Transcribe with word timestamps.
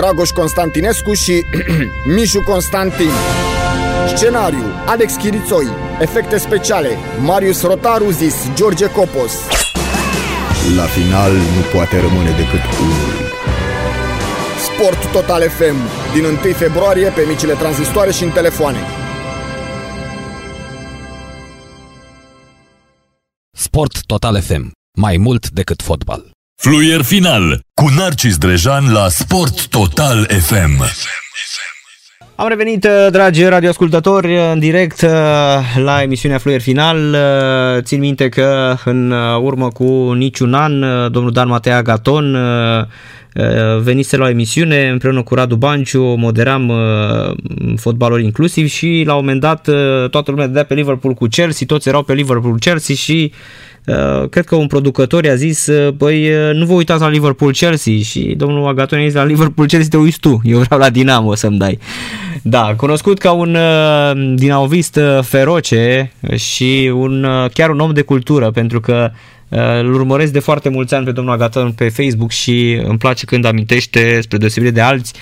Dragoș 0.00 0.30
Constantinescu 0.30 1.12
și 1.12 1.44
Mișu 2.14 2.42
Constantin. 2.42 3.10
Scenariu, 4.16 4.64
Alex 4.86 5.14
Chirițoi. 5.14 5.66
Efecte 6.00 6.38
speciale, 6.38 6.96
Marius 7.22 7.62
Rotaru 7.62 8.10
zis 8.10 8.34
George 8.54 8.86
Copos. 8.86 9.32
La 10.76 10.82
final 10.82 11.32
nu 11.32 11.62
poate 11.72 12.00
rămâne 12.00 12.30
decât 12.30 12.60
unul. 12.82 13.14
Sport 14.66 15.12
Total 15.12 15.42
FM, 15.48 15.76
din 16.14 16.24
1 16.24 16.36
februarie 16.52 17.08
pe 17.08 17.24
micile 17.28 17.54
tranzistoare 17.54 18.10
și 18.10 18.22
în 18.22 18.30
telefoane. 18.30 18.78
Sport 23.50 24.04
Total 24.06 24.40
FM. 24.42 24.70
Mai 24.98 25.16
mult 25.16 25.50
decât 25.50 25.82
fotbal. 25.82 26.30
Fluier 26.62 27.02
final 27.02 27.60
cu 27.74 27.88
Narcis 27.96 28.36
Drejan 28.36 28.92
la 28.92 29.08
Sport 29.08 29.66
Total 29.66 30.26
FM. 30.40 30.82
Am 32.34 32.48
revenit, 32.48 32.84
uh, 32.84 33.10
dragi 33.10 33.44
radioascultători, 33.44 34.36
în 34.52 34.58
direct 34.58 35.00
uh, 35.00 35.10
la 35.76 36.02
emisiunea 36.02 36.38
Fluier 36.38 36.60
Final. 36.60 36.96
Uh, 37.12 37.82
țin 37.82 38.00
minte 38.00 38.28
că 38.28 38.76
în 38.84 39.10
urmă 39.42 39.68
cu 39.68 40.12
niciun 40.12 40.54
an, 40.54 40.80
domnul 41.12 41.32
Dan 41.32 41.48
Matea 41.48 41.82
Gaton 41.82 42.36
venise 43.80 44.16
la 44.16 44.24
o 44.24 44.28
emisiune 44.28 44.88
împreună 44.88 45.22
cu 45.22 45.34
Radu 45.34 45.56
Banciu, 45.56 46.02
moderam 46.02 46.72
fotbaluri 47.76 48.24
inclusiv 48.24 48.68
și 48.68 49.02
la 49.06 49.14
un 49.14 49.20
moment 49.20 49.40
dat 49.40 49.62
toată 50.10 50.30
lumea 50.30 50.46
dădea 50.46 50.64
pe 50.64 50.74
Liverpool 50.74 51.14
cu 51.14 51.26
Chelsea, 51.26 51.66
toți 51.66 51.88
erau 51.88 52.02
pe 52.02 52.14
Liverpool 52.14 52.58
Chelsea 52.58 52.94
și 52.94 53.32
Uh, 53.86 54.28
cred 54.28 54.44
că 54.44 54.54
un 54.54 54.66
producător 54.66 55.24
i-a 55.24 55.34
zis, 55.34 55.66
uh, 55.66 55.92
băi, 55.92 56.28
uh, 56.28 56.54
nu 56.54 56.66
vă 56.66 56.72
uitați 56.72 57.00
la 57.00 57.08
Liverpool-Chelsea 57.08 57.94
și 58.02 58.34
domnul 58.36 58.68
Agatoni 58.68 59.02
a 59.02 59.04
zis, 59.04 59.14
la 59.14 59.24
Liverpool-Chelsea 59.24 59.88
te 59.90 59.96
uiți 59.96 60.18
tu, 60.18 60.40
eu 60.44 60.58
vreau 60.58 60.80
la 60.80 60.90
Dinamo 60.90 61.34
să-mi 61.34 61.58
dai. 61.58 61.78
Da, 62.42 62.74
cunoscut 62.76 63.18
ca 63.18 63.32
un 63.32 63.56
dinamovist 64.34 64.98
feroce 65.20 66.12
și 66.34 66.92
un, 66.94 67.26
chiar 67.52 67.70
un 67.70 67.78
om 67.78 67.92
de 67.92 68.02
cultură, 68.02 68.50
pentru 68.50 68.80
că 68.80 69.10
îl 69.50 69.94
urmăresc 69.94 70.32
de 70.32 70.38
foarte 70.38 70.68
mulți 70.68 70.94
ani 70.94 71.04
pe 71.04 71.12
domnul 71.12 71.32
Agaton 71.32 71.72
pe 71.72 71.88
Facebook 71.88 72.30
și 72.30 72.80
îmi 72.84 72.98
place 72.98 73.26
când 73.26 73.44
amintește, 73.44 74.20
spre 74.20 74.38
deosebire 74.38 74.72
de 74.72 74.80
alți 74.80 75.12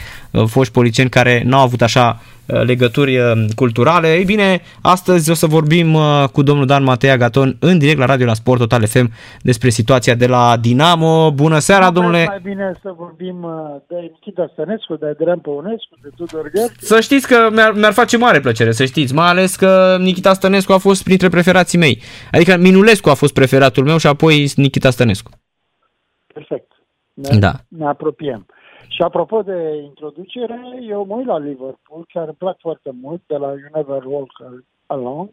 foști 0.46 0.72
policieni 0.72 1.10
care 1.10 1.42
n-au 1.44 1.62
avut 1.62 1.82
așa 1.82 2.20
Uh, 2.48 2.62
legături 2.62 3.18
uh, 3.18 3.32
culturale. 3.54 4.14
Ei 4.14 4.24
bine, 4.24 4.60
astăzi 4.82 5.30
o 5.30 5.34
să 5.34 5.46
vorbim 5.46 5.94
uh, 5.94 6.24
cu 6.32 6.42
domnul 6.42 6.66
Dan 6.66 6.82
Matea 6.82 7.16
Gaton 7.16 7.56
în 7.60 7.78
direct 7.78 7.98
la 7.98 8.04
Radio 8.04 8.26
la 8.26 8.34
Sport 8.34 8.58
Total 8.58 8.86
FM 8.86 9.10
despre 9.42 9.68
situația 9.68 10.14
de 10.14 10.26
la 10.26 10.56
Dinamo. 10.60 11.30
Bună 11.30 11.58
seara, 11.58 11.86
nu 11.86 11.92
domnule! 11.92 12.24
Mai 12.26 12.40
bine 12.42 12.72
să 12.82 12.94
vorbim 12.96 13.46
de 13.88 13.94
Nikita 14.00 14.50
Stănescu, 14.52 14.94
de 14.94 15.06
Adrian 15.06 15.38
Păunescu, 15.38 15.94
de 16.02 16.08
Tudor 16.16 16.50
Gheorghe. 16.50 16.74
Să 16.78 17.00
știți 17.00 17.26
că 17.26 17.48
mi-ar, 17.52 17.72
mi-ar 17.72 17.92
face 17.92 18.16
mare 18.16 18.40
plăcere, 18.40 18.72
să 18.72 18.84
știți, 18.84 19.14
mai 19.14 19.28
ales 19.28 19.56
că 19.56 19.96
Nikita 20.00 20.32
Stănescu 20.32 20.72
a 20.72 20.78
fost 20.78 21.04
printre 21.04 21.28
preferații 21.28 21.78
mei. 21.78 22.02
Adică 22.32 22.56
Minulescu 22.56 23.08
a 23.08 23.14
fost 23.14 23.34
preferatul 23.34 23.84
meu 23.84 23.96
și 23.96 24.06
apoi 24.06 24.52
Nikita 24.56 24.90
Stănescu. 24.90 25.30
Perfect. 26.34 26.72
Ne, 27.14 27.38
da. 27.38 27.52
ne 27.68 27.86
apropiem. 27.86 28.46
Și 28.98 29.04
apropo 29.04 29.42
de 29.42 29.82
introducere, 29.84 30.60
eu 30.88 31.04
mă 31.04 31.14
uit 31.14 31.26
la 31.26 31.38
Liverpool, 31.38 32.04
chiar 32.08 32.26
îmi 32.26 32.36
plac 32.38 32.58
foarte 32.58 32.90
mult, 33.02 33.22
de 33.26 33.36
la 33.36 33.46
You 33.46 33.70
Never 33.74 34.04
Walk 34.04 34.30
Alone 34.86 35.30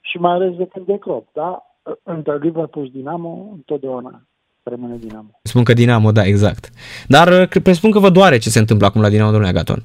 și 0.00 0.16
mai 0.16 0.32
ales 0.32 0.56
de 0.56 0.66
când 0.66 0.86
de 0.86 0.98
Klopp, 0.98 1.32
da? 1.32 1.62
Între 2.02 2.38
Liverpool 2.38 2.84
și 2.84 2.92
Dinamo, 2.92 3.48
întotdeauna 3.52 4.22
rămâne 4.62 4.96
Dinamo. 4.96 5.30
Spun 5.42 5.64
că 5.64 5.72
Dinamo, 5.72 6.12
da, 6.12 6.24
exact. 6.24 6.70
Dar 7.06 7.28
uh, 7.28 7.62
presupun 7.62 7.90
că 7.90 7.98
vă 7.98 8.10
doare 8.10 8.38
ce 8.38 8.48
se 8.48 8.58
întâmplă 8.58 8.86
acum 8.86 9.00
la 9.00 9.08
Dinamo, 9.08 9.30
domnule 9.30 9.50
Agaton. 9.50 9.82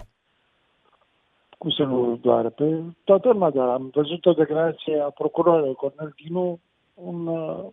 Cum 1.57 1.69
să 1.69 1.83
nu 1.83 2.19
doare? 2.21 2.49
Pe 2.49 2.81
toată 3.03 3.27
lumea 3.27 3.49
doare. 3.49 3.71
Am 3.71 3.89
văzut 3.93 4.25
o 4.25 4.33
declarație 4.33 4.99
a 4.99 5.09
procurorului 5.09 5.73
Cornel 5.73 6.13
Dinu, 6.23 6.59
un 6.93 7.27
uh, 7.27 7.65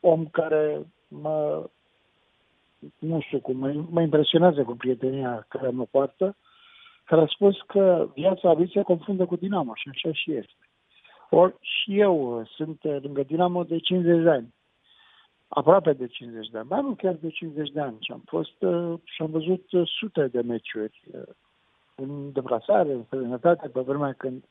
om 0.00 0.24
care 0.24 0.86
mă 1.08 1.64
nu 2.98 3.20
știu 3.20 3.40
cum, 3.40 3.56
mă, 3.56 3.84
mă 3.90 4.00
impresionează 4.00 4.62
cu 4.62 4.76
prietenia 4.76 5.46
care 5.48 5.68
mă 5.68 5.84
poartă, 5.84 6.36
care 7.04 7.20
a 7.20 7.26
spus 7.26 7.56
că 7.66 8.08
viața 8.14 8.52
lui 8.52 8.70
se 8.70 8.82
confundă 8.82 9.26
cu 9.26 9.36
Dinamo 9.36 9.72
și 9.74 9.88
așa 9.88 10.12
și 10.12 10.32
este. 10.32 10.68
Or, 11.30 11.56
și 11.60 11.98
eu 11.98 12.38
uh, 12.38 12.48
sunt 12.56 12.82
uh, 12.82 12.96
lângă 13.02 13.22
Dinamo 13.22 13.64
de 13.64 13.78
50 13.78 14.22
de 14.22 14.30
ani. 14.30 14.54
Aproape 15.48 15.92
de 15.92 16.06
50 16.06 16.48
de 16.48 16.58
ani, 16.58 16.68
dar 16.68 16.80
nu 16.80 16.94
chiar 16.94 17.14
de 17.14 17.28
50 17.28 17.70
de 17.70 17.80
ani. 17.80 17.96
Și 18.00 18.12
am 18.12 18.22
fost 18.26 18.62
uh, 18.62 18.98
și 19.04 19.22
am 19.22 19.30
văzut 19.30 19.64
sute 19.84 20.26
de 20.26 20.40
meciuri 20.40 21.00
în 21.94 22.32
deplasare, 22.32 22.92
în 22.92 23.04
străinătate, 23.04 23.68
pe 23.68 23.80
vremea 23.80 24.12
când 24.12 24.44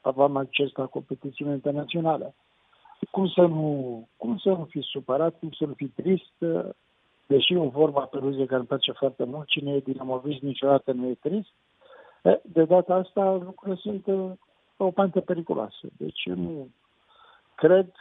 aveam 0.00 0.36
acces 0.36 0.72
la 0.72 0.86
competițiile 0.86 1.50
internaționale. 1.50 2.34
Cum 3.10 3.28
să 3.28 3.40
nu, 3.40 4.08
cum 4.16 4.38
să 4.38 4.48
nu 4.48 4.66
fi 4.70 4.80
supărat, 4.80 5.38
cum 5.38 5.50
să 5.50 5.64
nu 5.64 5.72
fi 5.72 5.86
trist, 5.86 6.32
deși 7.30 7.54
o 7.54 7.68
vorba 7.68 8.00
pe 8.00 8.18
ruze 8.18 8.44
care 8.44 8.58
îmi 8.58 8.66
place 8.66 8.92
foarte 8.92 9.24
mult, 9.24 9.46
cine 9.46 9.72
e 9.72 9.80
dinamovist 9.80 10.40
niciodată 10.40 10.92
nu 10.92 11.06
e 11.06 11.14
trist, 11.14 11.52
de 12.42 12.64
data 12.64 12.94
asta 12.94 13.32
lucrurile 13.32 13.76
sunt 13.76 14.06
uh, 14.06 14.30
o 14.76 14.90
pantă 14.90 15.20
periculoasă. 15.20 15.86
Deci 15.96 16.26
nu 16.26 16.68
cred 17.54 17.92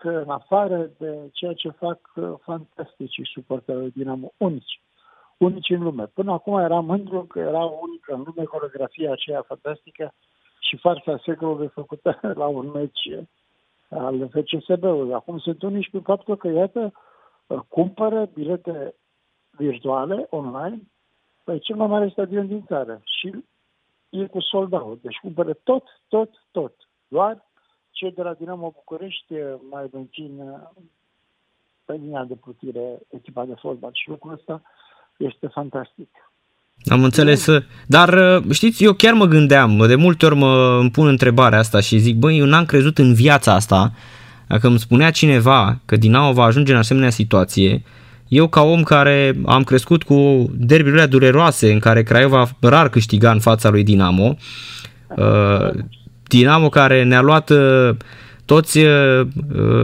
că 0.00 0.08
în 0.08 0.30
afară 0.30 0.90
de 0.98 1.28
ceea 1.32 1.52
ce 1.52 1.68
fac 1.68 1.98
uh, 2.14 2.32
fantasticii 2.40 3.30
suporterii 3.32 3.90
Dinamo, 3.90 4.32
unici, 4.36 4.80
unici 5.38 5.70
în 5.70 5.82
lume. 5.82 6.06
Până 6.06 6.32
acum 6.32 6.58
eram 6.58 6.84
mândru 6.84 7.24
că 7.24 7.38
era 7.38 7.64
unică 7.64 8.14
în 8.14 8.22
lume 8.26 8.44
coreografia 8.44 9.12
aceea 9.12 9.42
fantastică 9.42 10.14
și 10.58 10.76
farsa 10.76 11.20
secolului 11.24 11.68
făcută 11.68 12.20
la 12.40 12.46
un 12.46 12.70
meci 12.70 13.26
al 13.90 14.28
FCSB-ului. 14.28 15.14
Acum 15.14 15.38
sunt 15.38 15.62
unici 15.62 15.90
pe 15.90 15.98
faptul 15.98 16.36
că, 16.36 16.48
iată, 16.48 16.92
cumpără 17.68 18.28
bilete 18.34 18.94
virtuale 19.50 20.26
online 20.30 20.80
pe 21.44 21.58
cel 21.58 21.76
mai 21.76 21.86
mare 21.86 22.08
stadion 22.08 22.46
din 22.46 22.64
țară 22.66 23.00
și 23.04 23.44
e 24.10 24.26
cu 24.26 24.40
sold 24.40 24.72
out. 24.72 25.02
Deci 25.02 25.16
cumpără 25.22 25.52
tot, 25.62 25.84
tot, 26.08 26.30
tot. 26.50 26.74
Doar 27.08 27.46
cei 27.90 28.12
de 28.12 28.22
la 28.22 28.34
Dinamo 28.34 28.72
București 28.74 29.34
mai 29.70 29.88
mențin 29.92 30.42
pe 31.84 31.92
linia 31.92 32.24
de 32.24 32.34
plutire 32.34 32.98
echipa 33.08 33.44
de 33.44 33.54
fotbal 33.60 33.90
și 33.92 34.08
lucrul 34.08 34.32
ăsta 34.32 34.62
este 35.16 35.46
fantastic. 35.46 36.08
Am 36.84 37.04
înțeles, 37.04 37.46
dar 37.86 38.10
știți, 38.52 38.84
eu 38.84 38.92
chiar 38.92 39.12
mă 39.12 39.24
gândeam, 39.24 39.86
de 39.86 39.94
multe 39.94 40.26
ori 40.26 40.34
mă 40.34 40.78
îmi 40.80 40.90
pun 40.90 41.06
întrebarea 41.06 41.58
asta 41.58 41.80
și 41.80 41.98
zic, 41.98 42.16
băi, 42.16 42.38
eu 42.38 42.46
n-am 42.46 42.64
crezut 42.64 42.98
în 42.98 43.14
viața 43.14 43.54
asta 43.54 43.92
dacă 44.48 44.66
îmi 44.66 44.78
spunea 44.78 45.10
cineva 45.10 45.80
că 45.84 45.96
Dinamo 45.96 46.32
va 46.32 46.44
ajunge 46.44 46.72
în 46.72 46.78
asemenea 46.78 47.10
situație, 47.10 47.82
eu 48.28 48.48
ca 48.48 48.62
om 48.62 48.82
care 48.82 49.34
am 49.46 49.64
crescut 49.64 50.02
cu 50.02 50.46
derbiurile 50.52 51.06
dureroase 51.06 51.72
în 51.72 51.78
care 51.78 52.02
Craiova 52.02 52.46
rar 52.60 52.88
câștiga 52.88 53.30
în 53.30 53.40
fața 53.40 53.68
lui 53.68 53.84
Dinamo, 53.84 54.34
uh, 55.16 55.70
Dinamo 56.22 56.68
care 56.68 57.02
ne-a 57.02 57.20
luat 57.20 57.50
uh, 57.50 57.90
toți 58.44 58.78
uh, 58.78 59.26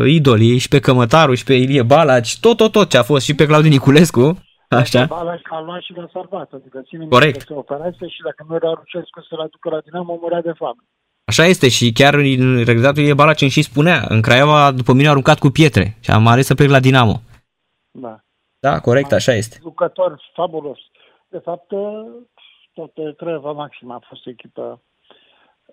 idolii 0.06 0.58
și 0.58 0.68
pe 0.68 0.80
Cămătaru 0.80 1.34
și 1.34 1.44
pe 1.44 1.54
Ilie 1.54 1.82
Balaci, 1.82 2.40
tot, 2.40 2.56
tot, 2.56 2.72
tot 2.72 2.88
ce 2.88 2.98
a 2.98 3.02
fost 3.02 3.24
și 3.24 3.34
pe 3.34 3.46
Claudiu 3.46 3.70
Niculescu, 3.70 4.38
Așa. 4.68 5.04
Balaci 5.04 5.48
a 5.50 5.60
luat 5.60 5.82
și 5.82 5.92
l-a 5.96 6.08
salvat, 6.12 6.48
adică 6.52 6.82
ține 6.88 7.06
Corect. 7.06 7.40
se 7.40 7.54
operase 7.54 8.06
și 8.14 8.20
dacă 8.24 8.44
nu 8.48 8.54
era 8.54 8.70
Rucescu 8.78 9.20
să-l 9.28 9.40
aducă 9.40 9.68
la 9.74 9.80
Dinamo, 9.84 10.18
murea 10.20 10.42
de 10.42 10.52
foame. 10.56 10.82
Așa 11.34 11.48
este 11.48 11.68
și 11.68 11.92
chiar 11.92 12.14
regretatul 12.70 13.02
e 13.02 13.14
Balacin 13.14 13.48
și 13.48 13.62
spunea, 13.62 14.04
în 14.08 14.20
Craiova 14.20 14.72
după 14.72 14.92
mine 14.92 15.06
a 15.06 15.10
aruncat 15.10 15.38
cu 15.38 15.48
pietre 15.48 15.96
și 16.00 16.10
am 16.10 16.26
ales 16.26 16.46
să 16.46 16.54
plec 16.54 16.70
la 16.70 16.80
Dinamo. 16.80 17.16
Da. 17.90 18.20
Da, 18.58 18.80
corect, 18.80 19.12
așa 19.12 19.32
este. 19.32 19.56
Jucător 19.60 20.30
fabulos. 20.34 20.78
De 21.28 21.38
fapt, 21.38 21.68
toată 22.74 23.12
Craiova 23.16 23.52
Maxim 23.52 23.90
a 23.90 24.00
fost 24.08 24.26
o 24.26 24.30
echipă 24.30 24.82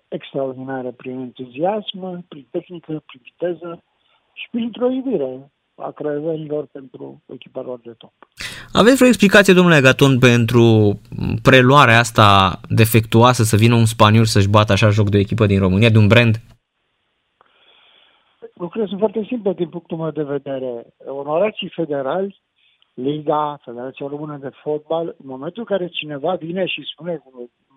extraordinară 0.08 0.90
prin 0.90 1.18
entuziasm, 1.18 2.24
prin 2.28 2.46
tehnică, 2.50 3.02
prin 3.06 3.20
viteză 3.22 3.82
și 4.32 4.48
printr-o 4.50 4.90
iubire. 4.90 5.52
A 5.82 5.90
craiovenilor 5.90 6.66
pentru 6.72 7.22
echipa 7.26 7.60
lor 7.60 7.80
de 7.82 7.94
top. 7.98 8.12
Aveți 8.72 8.96
vreo 8.96 9.08
explicație, 9.08 9.54
domnule 9.54 9.80
Gaton, 9.80 10.18
pentru 10.18 10.64
preluarea 11.42 11.98
asta 11.98 12.60
defectuoasă 12.68 13.42
să 13.42 13.56
vină 13.56 13.74
un 13.74 13.84
spaniol 13.84 14.24
să-și 14.24 14.48
bată 14.48 14.72
așa 14.72 14.88
joc 14.88 15.08
de 15.10 15.18
echipă 15.18 15.46
din 15.46 15.58
România, 15.58 15.90
de 15.90 15.98
un 15.98 16.06
brand? 16.06 16.34
Lucrurile 18.54 18.88
sunt 18.88 18.98
foarte 18.98 19.24
simple 19.28 19.52
din 19.52 19.68
punctul 19.68 19.96
meu 19.96 20.10
de 20.10 20.22
vedere. 20.22 20.86
Onorații 21.06 21.68
federali, 21.68 22.42
Liga, 22.94 23.60
Federația 23.64 24.06
Română 24.06 24.36
de 24.36 24.50
Fotbal, 24.62 25.06
în 25.06 25.26
momentul 25.28 25.64
în 25.66 25.76
care 25.76 25.88
cineva 25.88 26.34
vine 26.34 26.66
și 26.66 26.90
spune, 26.92 27.22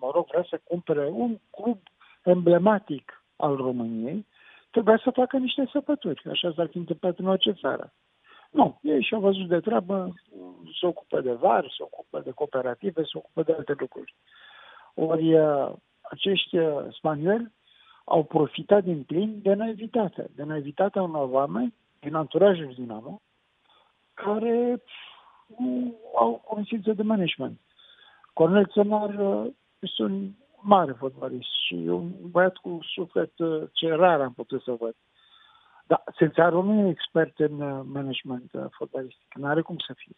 mă 0.00 0.10
rog, 0.14 0.26
vrea 0.28 0.46
să 0.48 0.60
cumpere 0.64 1.08
un 1.12 1.38
club 1.50 1.78
emblematic 2.22 3.24
al 3.36 3.56
României, 3.56 4.26
trebuia 4.70 5.00
să 5.04 5.10
facă 5.10 5.36
niște 5.36 5.68
săpături. 5.72 6.22
Așa 6.30 6.52
s-ar 6.56 6.68
fi 6.68 6.76
întâmplat 6.76 7.18
în 7.18 7.26
orice 7.26 7.52
țară. 7.52 7.92
Nu, 8.50 8.78
ei 8.82 9.02
și-au 9.02 9.20
văzut 9.20 9.48
de 9.48 9.60
treabă, 9.60 10.14
se 10.80 10.86
ocupă 10.86 11.20
de 11.20 11.32
var, 11.32 11.64
se 11.76 11.82
ocupă 11.82 12.20
de 12.20 12.30
cooperative, 12.30 13.02
se 13.02 13.10
ocupă 13.12 13.42
de 13.42 13.52
alte 13.52 13.74
lucruri. 13.78 14.14
Ori 14.94 15.34
uh, 15.34 15.72
acești 16.00 16.58
uh, 16.58 16.84
spanioli 16.90 17.52
au 18.04 18.24
profitat 18.24 18.84
din 18.84 19.02
plin 19.02 19.40
de 19.42 19.54
naivitate, 19.54 20.30
de 20.34 20.42
naivitatea 20.42 21.02
unor 21.02 21.28
oameni 21.30 21.74
din 22.00 22.14
anturajul 22.14 22.72
Dinamo, 22.76 23.20
care 24.14 24.82
nu 25.58 25.96
au 26.18 26.44
conștiință 26.46 26.92
de 26.92 27.02
management. 27.02 27.60
Cornel 28.32 28.66
Țănar 28.66 29.14
uh, 29.18 29.52
este 29.78 30.02
un 30.02 30.30
mare 30.66 30.92
fotbalist 30.92 31.48
și 31.66 31.74
un 31.74 32.10
băiat 32.30 32.56
cu 32.56 32.78
suflet 32.82 33.32
ce 33.72 33.94
rar 33.94 34.20
am 34.20 34.32
putut 34.32 34.62
să 34.62 34.76
văd. 34.80 34.94
Dar 35.86 36.02
Sențaru 36.16 36.62
nu 36.62 36.86
e 36.86 36.90
expert 36.90 37.38
în 37.38 37.60
uh, 37.60 37.80
management 37.92 38.52
uh, 38.52 38.64
fotbalistic, 38.70 39.34
nu 39.34 39.46
are 39.46 39.60
cum 39.60 39.76
să 39.86 39.92
fie. 39.96 40.16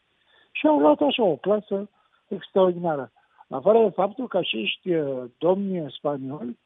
Și 0.52 0.66
au 0.66 0.78
luat 0.78 1.00
așa 1.00 1.22
o 1.22 1.36
clasă 1.36 1.88
extraordinară. 2.28 3.12
În 3.48 3.56
afară 3.56 3.82
de 3.82 3.90
faptul 3.90 4.28
că 4.28 4.36
acești 4.36 4.94
uh, 4.94 5.24
domni 5.38 5.92
spanioli 5.92 6.58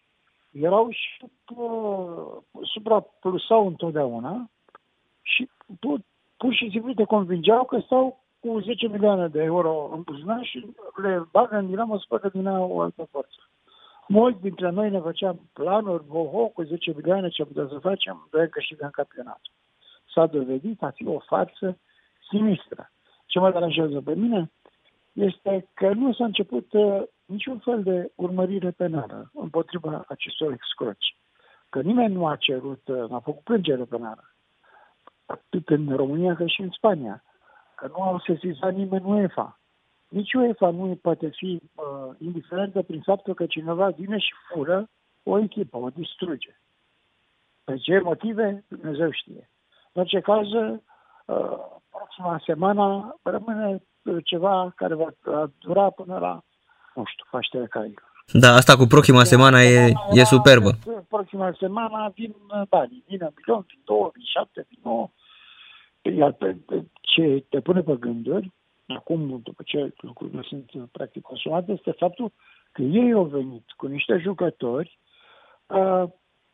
erau 0.51 0.91
și 0.91 1.25
uh, 1.57 2.59
supraplusau 2.63 3.67
întotdeauna 3.67 4.51
și 5.23 5.51
pur, 5.81 6.01
pur 6.37 6.55
și 6.55 6.71
simplu 6.71 6.95
te 6.95 7.05
convingeau 7.05 7.65
că 7.65 7.79
stau 7.79 8.21
cu 8.41 8.61
10 8.61 8.87
milioane 8.87 9.29
de 9.29 9.43
euro 9.43 9.91
în 9.93 10.03
buzunar 10.03 10.45
și 10.45 10.67
le 11.03 11.29
bagă 11.31 11.57
în 11.57 11.67
Dinamo 11.67 11.99
să 11.99 12.05
facă 12.09 12.29
din 12.29 12.47
o 12.47 12.81
altă 12.81 13.09
forță. 13.11 13.37
Mulți 14.09 14.41
dintre 14.41 14.71
noi 14.71 14.91
ne 14.91 15.01
făceam 15.01 15.41
planuri, 15.53 16.05
ho 16.09 16.49
cu 16.49 16.63
10 16.63 16.93
milioane 16.97 17.29
ce 17.29 17.45
putem 17.45 17.69
să 17.69 17.79
facem, 17.79 18.29
doi 18.31 18.49
câștigăm 18.49 18.91
campionatul. 18.91 19.53
S-a 20.15 20.27
dovedit 20.27 20.83
a 20.83 20.91
fi 20.91 21.07
o 21.07 21.19
farsă 21.19 21.79
sinistră. 22.29 22.91
Ce 23.27 23.39
mă 23.39 23.51
deranjează 23.51 24.01
pe 24.01 24.15
mine 24.15 24.51
este 25.13 25.69
că 25.75 25.93
nu 25.93 26.13
s-a 26.13 26.25
început 26.25 26.73
uh, 26.73 27.03
niciun 27.25 27.59
fel 27.59 27.83
de 27.83 28.13
urmărire 28.15 28.71
penală 28.71 29.31
împotriva 29.35 30.05
acestor 30.09 30.53
excroci. 30.53 31.17
Că 31.69 31.81
nimeni 31.81 32.15
nu 32.15 32.27
a 32.27 32.37
cerut, 32.37 32.89
uh, 32.89 33.09
n-a 33.11 33.21
făcut 33.21 33.43
plângere 33.43 33.85
penală. 33.85 34.35
Atât 35.27 35.69
în 35.69 35.97
România 35.97 36.35
cât 36.35 36.49
și 36.49 36.61
în 36.61 36.71
Spania. 36.71 37.23
Că 37.77 37.91
nu 37.97 38.03
au 38.03 38.19
sesizat 38.19 38.75
nimeni 38.75 39.05
UEFA 39.05 39.61
nici 40.13 40.33
UEFA 40.33 40.71
nu 40.71 40.99
poate 41.03 41.29
fi 41.29 41.61
uh, 41.75 41.85
indiferentă 42.19 42.83
prin 42.83 43.01
faptul 43.01 43.35
că 43.35 43.47
cineva 43.47 43.89
vine 43.89 44.19
și 44.19 44.33
fură 44.49 44.89
o 45.23 45.39
echipă, 45.39 45.77
o 45.77 45.89
distruge. 45.89 46.57
Pe 47.65 47.77
ce 47.77 48.01
motive, 48.01 48.65
Dumnezeu 48.69 49.11
știe. 49.11 49.51
În 49.93 50.03
orice 50.03 50.21
caz, 50.21 50.47
uh, 50.53 50.79
proxima 51.91 52.43
săptămână 52.45 53.17
rămâne 53.23 53.83
ceva 54.25 54.73
care 54.77 54.95
va 54.95 55.09
dura 55.59 55.91
până 55.91 56.19
la, 56.19 56.43
nu 56.95 57.05
știu, 57.07 57.25
Paștele 57.31 57.67
Cailor. 57.67 58.11
Da, 58.33 58.49
asta 58.49 58.77
cu 58.77 58.85
proxima 58.85 59.25
săptămână 59.25 59.63
e, 59.63 59.93
e 60.11 60.25
superbă. 60.25 60.71
Proxima 61.09 61.51
săptămână 61.51 62.13
vin 62.15 62.35
banii, 62.69 63.05
vin 63.07 63.19
în 63.21 63.33
milion, 63.37 63.65
vin 63.69 63.81
două, 63.85 64.11
vin 64.15 64.25
șapte, 64.25 64.67
vin 64.69 64.79
nouă. 64.83 65.11
Iar 66.03 66.33
pe, 66.33 66.57
pe 66.67 66.85
ce 67.01 67.45
te 67.49 67.61
pune 67.61 67.81
pe 67.81 67.97
gânduri 68.01 68.53
acum, 68.97 69.41
după 69.43 69.63
ce 69.65 69.93
lucrurile 69.97 70.43
sunt 70.43 70.73
uh, 70.73 70.83
practic 70.93 71.23
consumate, 71.23 71.73
este 71.73 71.91
faptul 71.91 72.33
că 72.73 72.83
ei 72.83 73.13
au 73.13 73.25
venit 73.25 73.71
cu 73.77 73.87
niște 73.87 74.19
jucători 74.19 74.99
uh, 75.67 76.05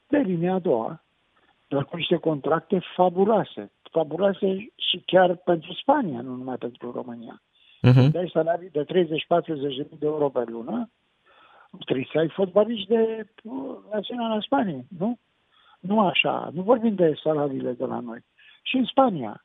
de 0.07 0.19
linia 0.19 0.55
a 0.55 0.59
doua, 0.59 1.05
dar 1.69 1.85
cu 1.85 1.97
niște 1.97 2.17
contracte 2.17 2.81
fabuloase. 2.97 3.73
Fabuloase 3.91 4.73
și 4.77 5.03
chiar 5.07 5.37
pentru 5.37 5.73
Spania, 5.73 6.21
nu 6.21 6.35
numai 6.35 6.57
pentru 6.57 6.91
România. 6.91 7.43
Uh-huh. 7.87 8.11
Dai 8.11 8.31
salarii 8.33 8.71
de 8.71 8.85
30-40 8.85 8.87
de 9.99 10.07
euro 10.07 10.29
pe 10.29 10.45
lună, 10.47 10.91
trebuie 11.85 12.09
să 12.13 12.19
ai 12.19 12.29
fotbaliști 12.29 12.89
de 12.89 13.27
uh, 13.43 13.77
națională 13.93 14.41
Spaniei, 14.41 14.87
nu? 14.99 15.19
Nu 15.81 16.01
așa, 16.01 16.51
nu 16.53 16.63
vorbim 16.63 16.95
de 16.95 17.15
salariile 17.23 17.73
de 17.73 17.85
la 17.85 18.01
noi. 18.01 18.25
Și 18.63 18.77
în 18.77 18.85
Spania, 18.85 19.45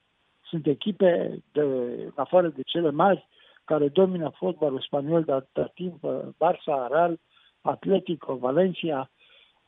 sunt 0.53 0.67
echipe, 0.67 1.43
de, 1.51 1.61
în 2.05 2.11
afară 2.15 2.47
de 2.47 2.61
cele 2.65 2.91
mari, 2.91 3.27
care 3.65 3.87
domină 3.87 4.29
fotbalul 4.35 4.81
spaniol 4.81 5.23
de 5.23 5.31
atâta 5.31 5.71
timp, 5.73 5.99
Barça, 6.37 6.87
Real, 6.89 7.19
Atletico, 7.61 8.35
Valencia, 8.35 9.09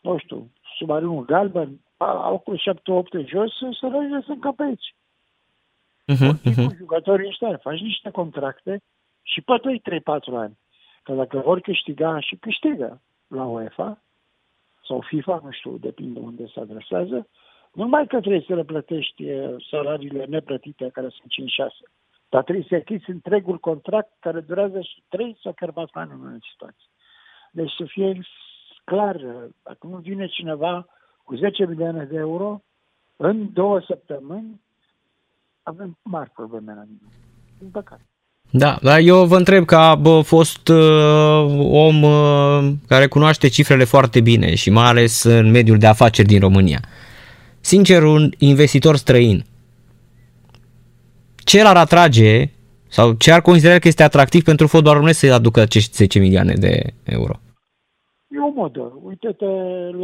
nu 0.01 0.17
știu, 0.17 0.51
submarinul 0.77 1.25
galben, 1.25 1.79
au 1.97 2.37
cu 2.37 2.53
7-8 2.55 3.25
jos, 3.25 3.51
să 3.79 3.87
rămâne 3.91 4.21
să 4.21 4.63
aici. 4.63 4.95
Uh-huh, 6.13 6.33
uh-huh. 6.51 6.77
Jucătorii 6.77 7.27
ăștia 7.27 7.57
faci 7.57 7.79
niște 7.79 8.09
contracte 8.09 8.81
și 9.21 9.41
poate 9.41 9.81
3-4 9.89 10.33
ani. 10.33 10.57
Că 11.03 11.13
dacă 11.13 11.37
vor 11.37 11.59
câștiga 11.59 12.19
și 12.19 12.35
câștigă 12.35 13.01
la 13.27 13.45
UEFA 13.45 14.01
sau 14.87 15.01
FIFA, 15.01 15.41
nu 15.43 15.51
știu, 15.51 15.77
depinde 15.77 16.19
unde 16.19 16.45
se 16.53 16.59
adresează, 16.59 17.15
nu 17.15 17.25
numai 17.75 18.07
că 18.07 18.19
trebuie 18.19 18.43
să 18.47 18.55
le 18.55 18.63
plătești 18.63 19.23
salariile 19.69 20.25
neplătite, 20.29 20.89
care 20.93 21.07
sunt 21.09 21.49
5-6, 21.71 21.89
dar 22.29 22.43
trebuie 22.43 22.65
să 22.69 22.75
achizi 22.75 23.09
întregul 23.09 23.57
contract 23.57 24.11
care 24.19 24.39
durează 24.39 24.81
și 24.81 25.03
3 25.09 25.37
sau 25.43 25.53
chiar 25.55 25.71
4 25.71 25.99
ani 25.99 26.11
în 26.13 26.19
unele 26.19 26.39
situații. 26.51 26.89
Deci 27.51 27.71
să 27.77 27.83
fie 27.87 28.19
clar, 28.83 29.15
dacă 29.63 29.87
nu 29.87 29.97
vine 29.97 30.27
cineva 30.27 30.85
cu 31.23 31.35
10 31.35 31.65
milioane 31.65 32.03
de 32.03 32.17
euro, 32.17 32.61
în 33.15 33.53
două 33.53 33.81
săptămâni 33.87 34.61
avem 35.63 35.97
mari 36.01 36.29
probleme 36.29 36.73
la 36.73 36.83
mine. 36.87 37.13
Din 37.59 37.69
păcate. 37.69 38.05
Da, 38.49 38.77
dar 38.81 38.99
eu 38.99 39.25
vă 39.25 39.37
întreb 39.37 39.65
ca 39.65 39.95
bă, 39.95 40.21
fost 40.21 40.67
uh, 40.67 41.45
om 41.71 42.03
uh, 42.03 42.73
care 42.87 43.07
cunoaște 43.07 43.47
cifrele 43.47 43.83
foarte 43.83 44.21
bine 44.21 44.55
și 44.55 44.69
mai 44.69 44.85
ales 44.85 45.23
în 45.23 45.51
mediul 45.51 45.77
de 45.77 45.87
afaceri 45.87 46.27
din 46.27 46.39
România. 46.39 46.79
Uh, 46.81 47.14
sincer, 47.71 48.03
un 48.03 48.31
investitor 48.37 48.95
străin, 48.95 49.43
ce 51.45 51.63
l-ar 51.63 51.77
atrage 51.77 52.45
sau 52.87 53.13
ce 53.13 53.31
ar 53.31 53.41
considera 53.41 53.79
că 53.79 53.87
este 53.87 54.03
atractiv 54.03 54.43
pentru 54.43 54.67
fotbalul 54.67 54.97
românesc 54.97 55.19
să 55.19 55.33
aducă 55.33 55.59
acești 55.61 55.95
10 55.95 56.19
milioane 56.19 56.53
de 56.53 56.93
euro? 57.03 57.33
E 58.27 58.39
o 58.39 58.49
modă. 58.49 58.99
Uite-te 59.03 59.45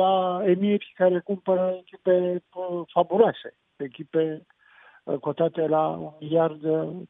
la 0.01 0.41
emiri 0.45 0.93
care 0.95 1.19
cumpără 1.19 1.77
echipe 1.79 2.43
uh, 2.53 2.81
fabuloase, 2.93 3.53
echipe 3.75 4.45
uh, 5.03 5.17
cotate 5.17 5.67
la 5.67 5.87
un 5.87 6.11
miliard 6.19 6.61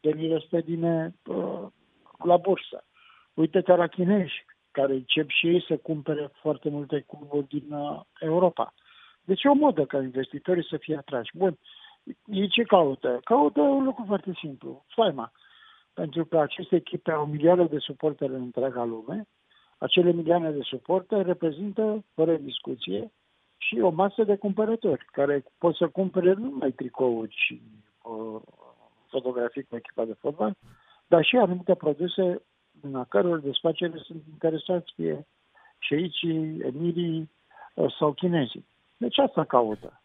de 0.01 0.09
lire 0.09 0.43
sterline 0.45 1.15
uh, 1.25 1.63
la 2.23 2.37
bursă. 2.37 2.83
Uite-te 3.33 3.75
la 3.75 3.87
chinezi, 3.87 4.45
care 4.71 4.93
încep 4.93 5.29
și 5.29 5.47
ei 5.47 5.65
să 5.67 5.75
cumpere 5.77 6.31
foarte 6.41 6.69
multe 6.69 7.05
cluburi 7.07 7.47
din 7.47 7.67
Europa. 8.19 8.73
Deci 9.23 9.43
e 9.43 9.49
o 9.49 9.53
modă 9.53 9.85
ca 9.85 10.01
investitorii 10.01 10.67
să 10.69 10.77
fie 10.77 10.97
atrași. 10.97 11.37
Bun, 11.37 11.57
ei 12.25 12.47
ce 12.47 12.63
caută? 12.63 13.19
Caută 13.23 13.61
un 13.61 13.83
lucru 13.83 14.03
foarte 14.07 14.31
simplu, 14.39 14.85
faima. 14.87 15.31
Pentru 15.93 16.25
că 16.25 16.39
aceste 16.39 16.75
echipe 16.75 17.11
au 17.11 17.25
milioane 17.25 17.65
de 17.65 17.77
suportere 17.77 18.33
în 18.35 18.41
întreaga 18.41 18.83
lume, 18.83 19.27
acele 19.77 20.11
milioane 20.11 20.51
de 20.51 20.61
suporte 20.61 21.21
reprezintă, 21.21 22.03
fără 22.13 22.35
discuție, 22.35 23.11
și 23.57 23.79
o 23.79 23.89
masă 23.89 24.23
de 24.23 24.35
cumpărători 24.35 25.05
care 25.11 25.43
pot 25.57 25.75
să 25.75 25.87
cumpere 25.87 26.33
nu 26.33 26.49
numai 26.49 26.71
tricouri 26.71 27.35
și 27.35 27.61
uh, 28.01 28.41
fotografii 29.07 29.63
cu 29.63 29.75
echipa 29.75 30.05
de 30.05 30.13
fotbal, 30.13 30.53
dar 31.07 31.23
și 31.23 31.35
anumite 31.35 31.75
produse 31.75 32.41
în 32.81 32.95
a 32.95 33.03
căror 33.03 33.39
desfacere 33.39 33.97
sunt 33.97 34.23
interesați 34.31 34.91
fie 34.95 35.27
șeicii, 35.79 36.59
emirii 36.59 37.29
uh, 37.73 37.93
sau 37.97 38.13
chinezii. 38.13 38.65
Deci 39.01 39.17
asta 39.17 39.45
caută. 39.47 40.01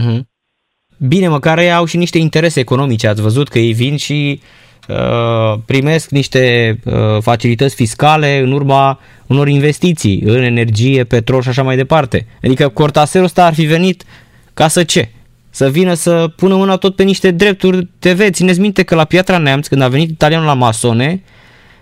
Mm-hmm. 0.00 0.20
Bine, 0.98 1.28
măcar 1.28 1.58
ei 1.58 1.72
au 1.72 1.84
și 1.84 1.96
niște 1.96 2.18
interese 2.18 2.60
economice. 2.60 3.08
Ați 3.08 3.22
văzut 3.22 3.48
că 3.48 3.58
ei 3.58 3.72
vin 3.72 3.96
și 3.96 4.40
uh, 4.88 5.58
primesc 5.66 6.10
niște 6.10 6.78
uh, 6.84 6.94
facilități 7.20 7.74
fiscale 7.74 8.38
în 8.38 8.52
urma 8.52 9.00
unor 9.26 9.48
investiții 9.48 10.20
în 10.20 10.42
energie, 10.42 11.04
petrol 11.04 11.42
și 11.42 11.48
așa 11.48 11.62
mai 11.62 11.76
departe. 11.76 12.26
Adică 12.42 12.68
cortaserul 12.68 13.26
ăsta 13.26 13.46
ar 13.46 13.54
fi 13.54 13.64
venit 13.64 14.04
ca 14.54 14.68
să 14.68 14.84
ce? 14.84 15.08
să 15.50 15.68
vină 15.68 15.94
să 15.94 16.30
pună 16.36 16.56
mâna 16.56 16.76
tot 16.76 16.96
pe 16.96 17.02
niște 17.02 17.30
drepturi 17.30 17.88
TV. 17.98 18.30
Țineți 18.30 18.60
minte 18.60 18.82
că 18.82 18.94
la 18.94 19.04
Piatra 19.04 19.38
Neamț, 19.38 19.66
când 19.66 19.82
a 19.82 19.88
venit 19.88 20.10
italianul 20.10 20.46
la 20.46 20.54
masone, 20.54 21.22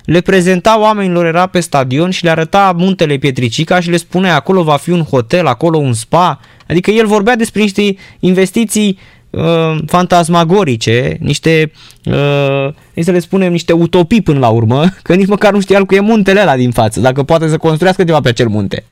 le 0.06 0.20
prezenta 0.20 0.80
oamenilor, 0.80 1.25
era 1.25 1.46
pe 1.46 1.60
stadion 1.60 2.10
și 2.10 2.25
le 2.25 2.30
arăta 2.30 2.72
muntele 2.76 3.16
Pietricica 3.16 3.80
și 3.80 3.90
le 3.90 3.96
spunea 3.96 4.34
acolo 4.34 4.62
va 4.62 4.76
fi 4.76 4.90
un 4.90 5.02
hotel, 5.02 5.46
acolo 5.46 5.78
un 5.78 5.92
spa. 5.92 6.40
Adică 6.68 6.90
el 6.90 7.06
vorbea 7.06 7.36
despre 7.36 7.60
niște 7.60 7.82
investiții 8.20 8.98
uh, 9.30 9.76
fantasmagorice, 9.86 11.16
niște, 11.20 11.70
uh, 12.04 12.68
să 12.96 13.10
le 13.10 13.18
spunem, 13.18 13.52
niște 13.52 13.72
utopii 13.72 14.22
până 14.22 14.38
la 14.38 14.48
urmă, 14.48 14.84
că 15.06 15.14
nici 15.14 15.28
măcar 15.28 15.52
nu 15.52 15.60
știa 15.60 15.84
cu 15.84 15.94
e 15.94 16.00
muntele 16.00 16.40
ăla 16.40 16.56
din 16.56 16.70
față, 16.70 17.00
dacă 17.00 17.22
poate 17.22 17.48
să 17.48 17.56
construiască 17.58 18.04
ceva 18.04 18.20
pe 18.20 18.28
acel 18.28 18.48
munte. 18.48 18.84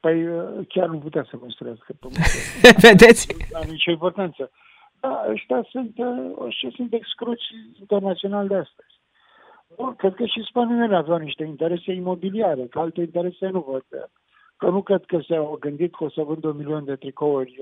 Păi 0.00 0.26
uh, 0.26 0.66
chiar 0.68 0.88
nu 0.88 0.98
putea 0.98 1.26
să 1.30 1.36
construiască 1.36 1.86
pe 2.00 2.06
munte. 2.06 2.20
Vedeți? 2.88 3.26
Nu 3.52 3.58
are 3.58 3.70
nicio 3.70 3.90
importanță. 3.90 4.50
Da, 5.00 5.26
ăștia 5.30 5.66
sunt, 5.70 5.92
uh, 5.96 6.46
ăștia 6.46 6.70
sunt 6.76 6.92
excruci 6.92 7.46
internațional 7.80 8.46
de 8.48 8.54
astăzi. 8.54 8.99
Bun, 9.80 9.94
cred 9.94 10.14
că 10.14 10.24
și 10.24 10.42
spaniolii 10.48 10.96
aveau 10.96 11.18
niște 11.18 11.44
interese 11.44 11.92
imobiliare, 11.92 12.66
că 12.66 12.78
alte 12.78 13.00
interese 13.00 13.48
nu 13.48 13.60
văd. 13.60 14.10
Că 14.56 14.68
nu 14.68 14.82
cred 14.82 15.04
că 15.04 15.20
s-au 15.28 15.56
gândit 15.60 15.94
că 15.94 16.04
o 16.04 16.10
să 16.10 16.22
vândă 16.22 16.48
un 16.48 16.56
milion 16.56 16.84
de 16.84 16.96
tricouri 16.96 17.54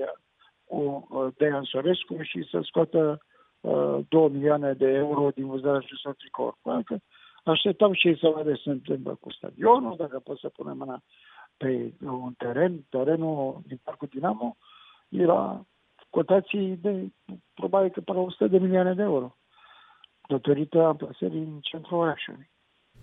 cu 0.65 1.07
uh, 1.09 1.27
Dejan 1.37 1.63
Sorescu 1.63 2.21
și 2.21 2.47
să 2.51 2.59
scoată 2.61 3.21
uh, 3.61 3.97
2 4.09 4.29
milioane 4.29 4.73
de 4.73 4.87
euro 4.87 5.29
din 5.29 5.47
vânzarea 5.47 5.77
acestor 5.77 6.13
tricouri. 6.13 6.83
Că 6.83 6.97
așteptam 7.43 7.93
și 7.93 8.07
ei 8.07 8.17
să 8.17 8.31
vadă 8.35 8.53
ce 8.53 8.61
se 8.61 8.69
întâmplă 8.69 9.17
cu 9.21 9.31
stadionul, 9.31 9.95
dacă 9.97 10.19
pot 10.19 10.37
să 10.39 10.49
punem 10.49 10.77
mâna 10.77 11.01
pe 11.57 11.93
un 12.03 12.33
teren, 12.37 12.85
terenul 12.89 13.61
din 13.67 13.79
Parcul 13.83 14.07
Dinamo, 14.11 14.55
era 15.09 15.65
cotații 16.09 16.77
de 16.81 17.11
probabil 17.53 17.89
că 17.89 18.01
până 18.01 18.19
100 18.19 18.47
de 18.47 18.57
milioane 18.57 18.93
de 18.93 19.01
euro 19.01 19.33
datorită 20.29 20.85
amplasării 20.85 21.39
în 21.39 21.59
centrul 21.61 21.97
orașului. 21.99 22.49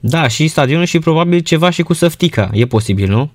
Da, 0.00 0.28
și 0.28 0.48
stadionul 0.48 0.84
și 0.84 0.98
probabil 0.98 1.40
ceva 1.40 1.70
și 1.70 1.82
cu 1.82 1.92
Săftica. 1.92 2.48
E 2.52 2.66
posibil, 2.66 3.08
nu? 3.08 3.30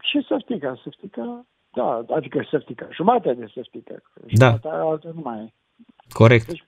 Și 0.00 0.24
Săftica. 0.28 0.80
Săftica, 0.82 1.46
da, 1.70 2.04
adică 2.16 2.46
Săftica. 2.50 2.88
Jumătate 2.92 3.34
de 3.34 3.46
Săftica. 3.54 3.94
Da. 4.30 4.46
Jumătate 4.46 4.76
altă 4.90 5.12
nu 5.14 5.20
mai 5.24 5.38
e. 5.38 5.52
Corect. 6.08 6.46
Deci, 6.46 6.64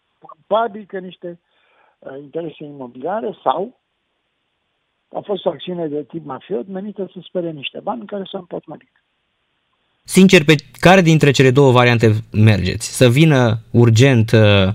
probabil 0.47 0.85
că 0.87 0.99
niște 0.99 1.41
uh, 1.99 2.19
interese 2.23 2.65
imobiliare 2.65 3.39
sau 3.43 3.81
a 5.15 5.21
fost 5.25 5.45
o 5.45 5.49
acțiune 5.49 5.87
de 5.87 6.03
tip 6.03 6.25
mafiot 6.25 6.67
menită 6.69 7.11
să 7.13 7.19
spere 7.23 7.51
niște 7.51 7.81
bani 7.83 8.07
care 8.07 8.23
s-au 8.31 8.41
împotmolit. 8.41 8.93
Sincer, 10.05 10.45
pe 10.45 10.55
care 10.81 11.01
dintre 11.01 11.31
cele 11.31 11.51
două 11.51 11.73
variante 11.73 12.07
mergeți? 12.33 12.97
Să 12.97 13.09
vină 13.09 13.59
urgent 13.71 14.31
uh, 14.31 14.69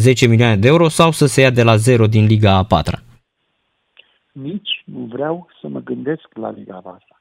10 0.00 0.26
milioane 0.26 0.56
de 0.56 0.68
euro 0.68 0.88
sau 0.88 1.10
să 1.10 1.26
se 1.26 1.40
ia 1.40 1.50
de 1.50 1.62
la 1.62 1.76
zero 1.76 2.06
din 2.06 2.24
Liga 2.26 2.56
a 2.56 2.64
patra? 2.64 2.98
Nici 4.32 4.82
nu 4.84 5.04
vreau 5.04 5.48
să 5.60 5.68
mă 5.68 5.80
gândesc 5.80 6.28
la 6.34 6.50
Liga 6.50 6.74
a 6.74 6.80
patra. 6.80 7.20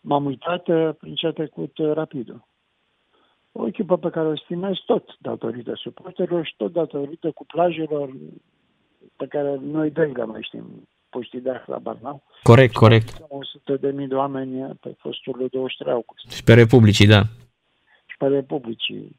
M-am 0.00 0.24
uitat 0.24 0.68
uh, 0.68 0.90
prin 0.98 1.14
ce 1.14 1.26
a 1.26 1.30
trecut 1.30 1.78
uh, 1.78 1.92
Rapidul. 1.92 2.46
O 3.52 3.66
echipă 3.66 3.96
pe 3.96 4.10
care 4.10 4.26
o 4.26 4.36
stimez 4.36 4.74
tot 4.86 5.16
datorită 5.18 5.72
suporterilor 5.74 6.46
și 6.46 6.54
tot 6.56 6.72
datorită 6.72 7.30
cuplajelor 7.30 8.10
pe 9.16 9.26
care 9.26 9.58
noi 9.62 9.90
doi 9.90 10.12
mai 10.26 10.42
știm 10.42 10.88
puștii 11.10 11.40
de 11.40 11.62
la 11.66 11.78
Barnau. 11.78 12.22
Corect, 12.42 12.74
corect. 12.74 13.08
100 13.28 13.76
de 13.76 13.90
mii 13.90 14.06
de 14.06 14.14
oameni 14.14 14.76
pe 14.80 14.94
fostul 14.98 15.48
23 15.52 15.92
august. 15.92 16.30
Și 16.30 16.42
pe 16.42 16.54
Republicii, 16.54 17.06
da. 17.06 17.22
Și 18.06 18.16
pe 18.18 18.26
Republicii 18.26 19.16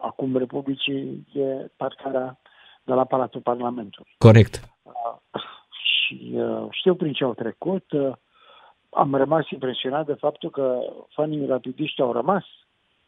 acum 0.00 0.36
Republicii 0.36 1.26
e 1.32 1.70
parcarea 1.76 2.40
de 2.84 2.92
la 2.92 3.04
Palatul 3.04 3.40
Parlamentului. 3.40 4.14
Corect. 4.18 4.60
Uh, 4.82 5.42
și 5.70 6.32
uh, 6.34 6.66
știu 6.70 6.94
prin 6.94 7.12
ce 7.12 7.24
au 7.24 7.34
trecut. 7.34 7.92
Uh, 7.92 8.12
am 8.90 9.14
rămas 9.14 9.50
impresionat 9.50 10.06
de 10.06 10.12
faptul 10.12 10.50
că 10.50 10.80
fanii 11.08 11.46
rapidiști 11.46 12.00
au 12.00 12.12
rămas 12.12 12.44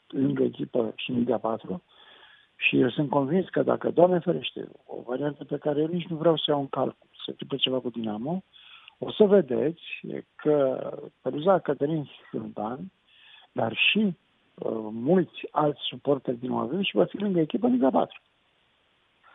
lângă 0.09 0.43
echipă 0.43 0.93
și 0.97 1.11
în 1.11 1.19
Liga 1.19 1.39
4 1.39 1.83
și 2.57 2.81
eu 2.81 2.91
sunt 2.91 3.11
convins 3.11 3.49
că 3.49 3.63
dacă, 3.63 3.91
Doamne 3.91 4.19
ferește, 4.19 4.69
o 4.87 5.03
variantă 5.07 5.45
pe 5.45 5.57
care 5.57 5.81
eu 5.81 5.87
nici 5.87 6.07
nu 6.07 6.17
vreau 6.17 6.37
să 6.37 6.45
iau 6.49 6.61
în 6.61 6.69
calcul, 6.69 7.09
să 7.25 7.31
întâmple 7.31 7.57
ceva 7.57 7.81
cu 7.81 7.91
Dinamo, 7.91 8.43
o 8.99 9.13
să 9.13 9.25
vedeți 9.25 9.83
că 10.35 10.89
Peruza 11.23 11.59
Cătălin 11.59 12.11
Hântan, 12.31 12.93
dar 13.53 13.77
și 13.77 14.01
Uh, 14.01 14.13
mulți 14.93 15.49
alți 15.51 15.81
suporteri 15.83 16.39
din 16.39 16.51
Oazen 16.51 16.83
și 16.83 16.97
va 16.97 17.05
fi 17.05 17.17
lângă 17.17 17.41
echipă 17.41 17.67
în 17.67 17.73
Liga 17.73 17.91
4. 17.91 18.21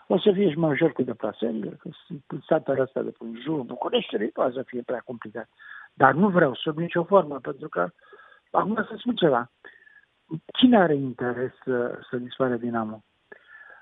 O 0.08 0.20
să 0.20 0.32
fie 0.34 0.50
și 0.50 0.58
mai 0.58 0.72
ușor 0.72 0.92
cu 0.92 1.02
deplasările, 1.02 1.70
că 1.80 1.90
sunt 2.08 2.44
satele 2.48 2.82
astea 2.82 3.02
de 3.02 3.10
până 3.10 3.32
jur, 3.44 3.62
București, 3.62 4.16
nu 4.18 4.52
să 4.52 4.64
fie 4.66 4.82
prea 4.82 5.02
complicat. 5.06 5.50
Dar 5.94 6.14
nu 6.14 6.30
vreau 6.30 6.56
sub 6.56 6.78
nicio 6.78 7.04
formă, 7.04 7.40
pentru 7.42 7.70
că, 7.70 7.90
acum 8.52 8.76
să 8.76 8.96
spun 8.98 9.16
ceva, 9.16 9.52
cine 10.54 10.78
are 10.78 10.96
interes 10.96 11.52
să, 11.64 12.00
să 12.10 12.18
dispare 12.18 12.58
Dinamo? 12.58 13.04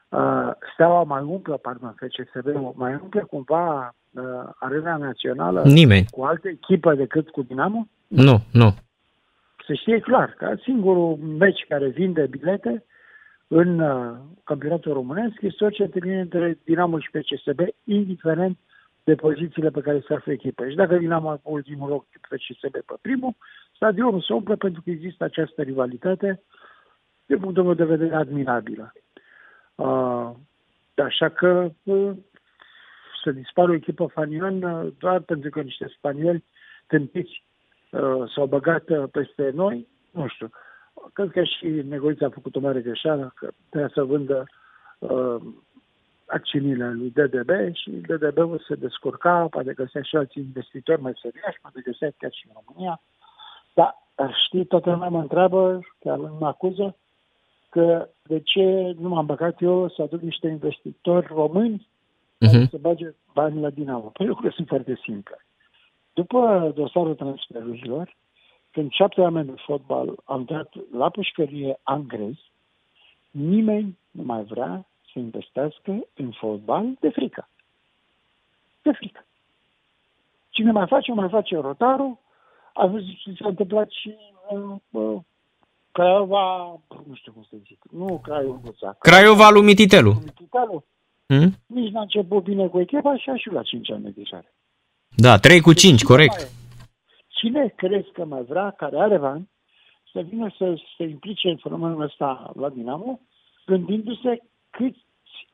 Uh, 0.10 0.51
Steaua 0.74 1.03
mai 1.03 1.22
umplă, 1.22 1.58
pardon, 1.58 1.96
FCSB, 1.96 2.75
mai 2.75 3.00
umplă 3.01 3.25
cumva 3.25 3.96
uh, 4.12 4.24
arena 4.60 4.98
națională 4.98 5.63
Nimeni. 5.63 6.06
cu 6.12 6.24
altă 6.24 6.48
echipă 6.48 6.94
decât 6.94 7.29
cu 7.29 7.41
Dinamo? 7.41 7.88
Nu, 8.08 8.41
nu 8.51 8.74
să 9.68 9.74
știe 9.74 10.00
clar 10.00 10.34
că 10.38 10.56
singurul 10.62 11.18
meci 11.18 11.66
care 11.68 11.88
vinde 11.88 12.26
bilete 12.26 12.86
în 13.48 13.80
uh, 13.80 14.18
campionatul 14.44 14.94
românesc 14.94 15.42
este 15.42 15.64
orice 15.64 15.84
întâlnire 15.84 16.20
între 16.20 16.58
Dinamo 16.64 17.00
și 17.00 17.12
PCSB, 17.12 17.60
indiferent 17.84 18.58
de 19.04 19.16
pozițiile 19.16 19.70
pe 19.70 19.82
care 19.82 20.04
se 20.08 20.14
află 20.14 20.32
echipa. 20.32 20.70
Și 20.70 20.76
dacă 20.76 20.98
Dinamo 20.98 21.30
are 21.30 21.40
ultimul 21.44 21.90
loc 21.90 22.06
pe 22.08 22.36
PCSB 22.36 22.72
pe 22.72 22.94
primul, 23.02 23.36
stadionul 23.76 24.22
se 24.22 24.34
umple 24.34 24.56
pentru 24.56 24.82
că 24.82 24.90
există 24.90 25.24
această 25.24 25.62
rivalitate, 25.62 26.42
de 27.26 27.36
punctul 27.36 27.64
meu 27.64 27.74
de 27.74 27.86
vedere, 27.86 28.16
admirabilă. 28.16 28.94
Uh, 29.76 30.32
așa 30.96 31.30
că 31.30 31.72
uh, 31.84 32.12
să 33.24 33.32
dispară 33.32 33.72
o 33.72 33.74
echipă 33.74 34.06
fanion 34.06 34.64
uh, 34.64 34.94
doar 34.98 35.20
pentru 35.20 35.50
că 35.50 35.62
niște 35.62 35.88
spanioli 35.98 36.44
tâmpiți 36.88 37.32
Uh, 37.32 37.47
s-au 38.36 38.46
băgat 38.46 38.89
uh, 38.89 39.03
peste 39.12 39.51
noi, 39.53 39.88
nu 40.12 40.27
știu. 40.27 40.50
Cred 41.13 41.32
că 41.32 41.44
și 41.44 41.67
Negolița 41.67 42.25
a 42.25 42.29
făcut 42.29 42.56
o 42.56 42.60
mare 42.60 42.82
greșeală, 42.82 43.32
că 43.36 43.50
trebuia 43.70 43.91
să 43.94 44.03
vândă 44.03 44.46
uh, 45.00 45.36
acțiunile 46.25 46.91
lui 46.91 47.10
DDB 47.10 47.50
și 47.74 47.89
DDB-ul 47.89 48.63
se 48.67 48.75
descurca, 48.75 49.48
poate 49.50 49.74
găsea 49.74 50.01
și 50.01 50.15
alți 50.15 50.39
investitori 50.39 51.01
mai 51.01 51.13
serioși, 51.22 51.62
poate 51.62 51.82
găsea 51.84 52.10
chiar 52.17 52.32
și 52.32 52.48
în 52.48 52.62
România. 52.65 53.01
Dar 53.74 53.96
știi, 54.46 54.65
toată 54.65 54.89
lumea 54.89 55.10
mă 55.10 55.20
întreabă, 55.20 55.79
chiar 56.00 56.17
mă 56.17 56.48
acuză, 56.48 56.96
că 57.70 58.10
de 58.24 58.39
ce 58.39 58.96
nu 59.00 59.10
m-am 59.10 59.25
băgat 59.25 59.62
eu 59.62 59.89
să 59.89 60.01
aduc 60.01 60.22
niște 60.22 60.48
investitori 60.48 61.27
români 61.29 61.88
uh-huh. 62.46 62.70
să 62.70 62.77
bage 62.82 63.13
bani 63.34 63.62
la 63.62 63.70
Dinamo. 63.70 64.10
Păi 64.13 64.25
lucrurile 64.25 64.56
sunt 64.56 64.67
foarte 64.67 65.00
simple. 65.03 65.46
După 66.18 66.72
dosarul 66.76 67.16
transferurilor, 67.16 68.16
când 68.72 68.92
șapte 68.92 69.22
oameni 69.22 69.48
de 69.48 69.62
fotbal 69.66 70.16
au 70.24 70.40
dat 70.40 70.74
la 70.92 71.10
pușcărie 71.10 71.80
angrezi, 71.84 72.52
nimeni 73.32 73.98
nu 74.12 74.24
mai 74.24 74.44
vrea 74.44 74.86
să 75.14 75.20
investească 75.20 76.08
în 76.14 76.32
fotbal 76.32 76.98
de 77.00 77.10
frică. 77.10 77.50
De 78.82 78.92
frică. 78.92 79.26
Cine 80.50 80.72
mai 80.72 80.88
face, 80.88 81.12
mai 81.12 81.30
face 81.30 81.56
rotarul. 81.56 82.18
A 82.74 82.86
văzut 82.86 83.18
ce 83.18 83.34
s-a 83.40 83.48
întâmplat 83.48 83.90
și 83.90 84.16
uh, 84.50 84.76
uh, 84.90 85.20
Craiova, 85.92 86.80
nu 87.08 87.14
știu 87.14 87.32
cum 87.32 87.46
să 87.50 87.56
zic, 87.68 87.80
nu 87.92 88.20
Craiova. 88.24 88.96
Craiova 89.00 89.50
lui 89.50 89.62
Mititelu. 89.62 90.14
Mititelu. 90.24 90.84
Hmm? 91.26 91.52
Nici 91.66 91.92
n-a 91.92 92.02
început 92.02 92.44
bine 92.44 92.68
cu 92.68 92.80
echipa 92.80 93.18
și 93.18 93.30
a 93.30 93.36
și 93.36 93.50
la 93.50 93.62
5 93.62 93.92
ani 93.92 94.04
de 94.04 94.10
deja. 94.10 94.44
Da, 95.20 95.38
3 95.38 95.62
cu 95.62 95.74
5, 95.74 96.04
corect. 96.04 96.50
Cine 97.28 97.74
crezi 97.76 98.12
că 98.12 98.26
mai 98.26 98.44
vrea, 98.44 98.72
care 98.72 99.00
are 99.00 99.18
bani, 99.18 99.50
să 100.12 100.22
vină 100.22 100.50
să 100.58 100.76
se 100.98 101.04
implice 101.04 101.50
în 101.50 101.58
fenomenul 101.58 102.02
ăsta 102.02 102.52
la 102.56 102.70
Dinamo, 102.70 103.20
gândindu-se 103.66 104.44
câți 104.70 105.06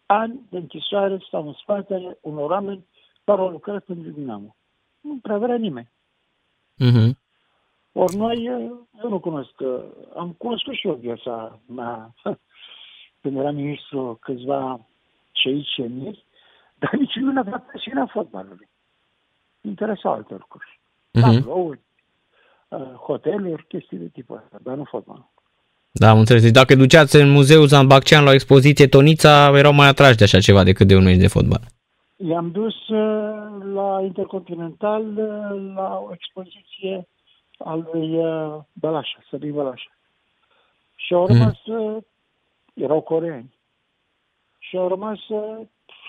ani 0.05 0.39
de 0.50 0.58
închisoare 0.58 1.24
stau 1.27 1.48
în 1.48 1.53
spatele 1.62 2.17
unor 2.22 2.50
oameni 2.50 2.86
care 3.24 3.41
au 3.41 3.50
lucrat 3.50 3.84
pentru 3.84 4.12
Dinamo. 4.12 4.55
Nu 5.01 5.20
prea 5.22 5.38
vrea 5.38 5.55
nimeni. 5.55 5.89
Uh-huh. 6.79 7.12
Ori 7.91 8.15
noi, 8.15 8.46
eu 9.03 9.10
nu 9.10 9.20
cunosc, 9.20 9.53
am 10.15 10.36
cunoscut 10.38 10.74
și 10.74 10.88
eu 10.88 10.93
viața 10.93 11.60
mea 11.67 12.13
când 13.22 13.38
era 13.38 13.51
ministru 13.51 14.17
câțiva 14.22 14.88
cei 15.32 15.67
ce 15.75 15.91
dar 16.79 16.93
nici 16.93 17.15
nu 17.15 17.32
ne-a 17.32 17.65
pasiunea 17.72 18.05
fotbalului 18.05 18.72
interesa 19.63 20.10
alte 20.10 20.34
lucruri. 20.34 20.79
Uh-huh. 21.12 21.22
Tablouri, 21.22 21.79
uh, 22.67 22.93
hoteluri, 22.93 23.65
chestii 23.67 23.98
de 23.98 24.08
tipul 24.08 24.41
ăsta, 24.43 24.58
dar 24.62 24.75
nu 24.75 24.84
fotbal. 24.84 25.32
Da, 25.91 26.10
am 26.10 26.20
înțeles. 26.20 26.41
Deci 26.41 26.51
dacă 26.51 26.75
duceați 26.75 27.15
în 27.15 27.29
muzeul 27.29 27.67
Zambaccean 27.67 28.24
la 28.24 28.29
o 28.29 28.34
expoziție 28.34 28.88
Tonița, 28.88 29.51
erau 29.58 29.74
mai 29.74 29.88
atrași 29.88 30.17
de 30.17 30.24
așa 30.24 30.39
ceva 30.39 30.63
decât 30.63 30.88
de 30.88 30.96
un 30.96 31.03
meci 31.03 31.17
de 31.17 31.27
fotbal. 31.27 31.62
I-am 32.15 32.51
dus 32.51 32.88
uh, 32.88 33.43
la 33.74 34.01
Intercontinental 34.01 35.03
uh, 35.05 35.74
la 35.75 36.00
o 36.08 36.10
expoziție 36.13 37.08
al 37.58 37.89
lui 37.91 38.17
uh, 38.17 38.60
Bălașa, 38.74 39.24
Sărin 39.29 39.53
Bălașa. 39.53 39.91
Și 40.96 41.13
au 41.13 41.27
rămas, 41.27 41.58
mm. 41.65 42.05
erau 42.74 43.01
coreeni, 43.01 43.53
și 44.60 44.77
au 44.77 44.88
rămas 44.88 45.20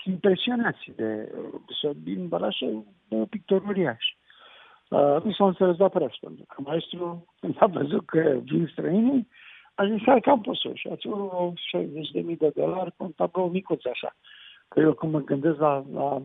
impresionați 0.05 0.91
de 0.95 1.31
Sărin 1.81 2.27
Bălașa, 2.27 2.83
de 3.07 3.15
pictor 3.29 3.63
uriaș. 3.67 4.05
Uh, 4.89 5.23
nu 5.23 5.31
s-au 5.31 5.47
înțeles 5.47 5.77
la 5.77 5.87
preț, 5.87 6.15
pentru 6.15 6.45
că 6.47 6.61
maestru, 6.65 7.25
când 7.39 7.55
a 7.59 7.65
văzut 7.65 8.05
că 8.05 8.39
vin 8.43 8.69
străinii, 8.71 9.27
a 9.75 9.85
zis, 9.85 10.01
hai 10.05 10.21
că 10.21 10.29
am 10.29 10.41
pus-o 10.41 10.71
și 10.73 10.87
ați 10.91 11.07
60.000 12.27 12.37
de 12.37 12.51
dolari 12.55 12.93
cu 12.97 13.03
un 13.03 13.11
tablou 13.11 13.49
micuț 13.49 13.85
așa. 13.85 14.15
Că 14.67 14.79
eu 14.79 14.93
când 14.93 15.11
mă 15.11 15.19
gândesc 15.19 15.57
la, 15.59 15.85
la, 15.93 16.21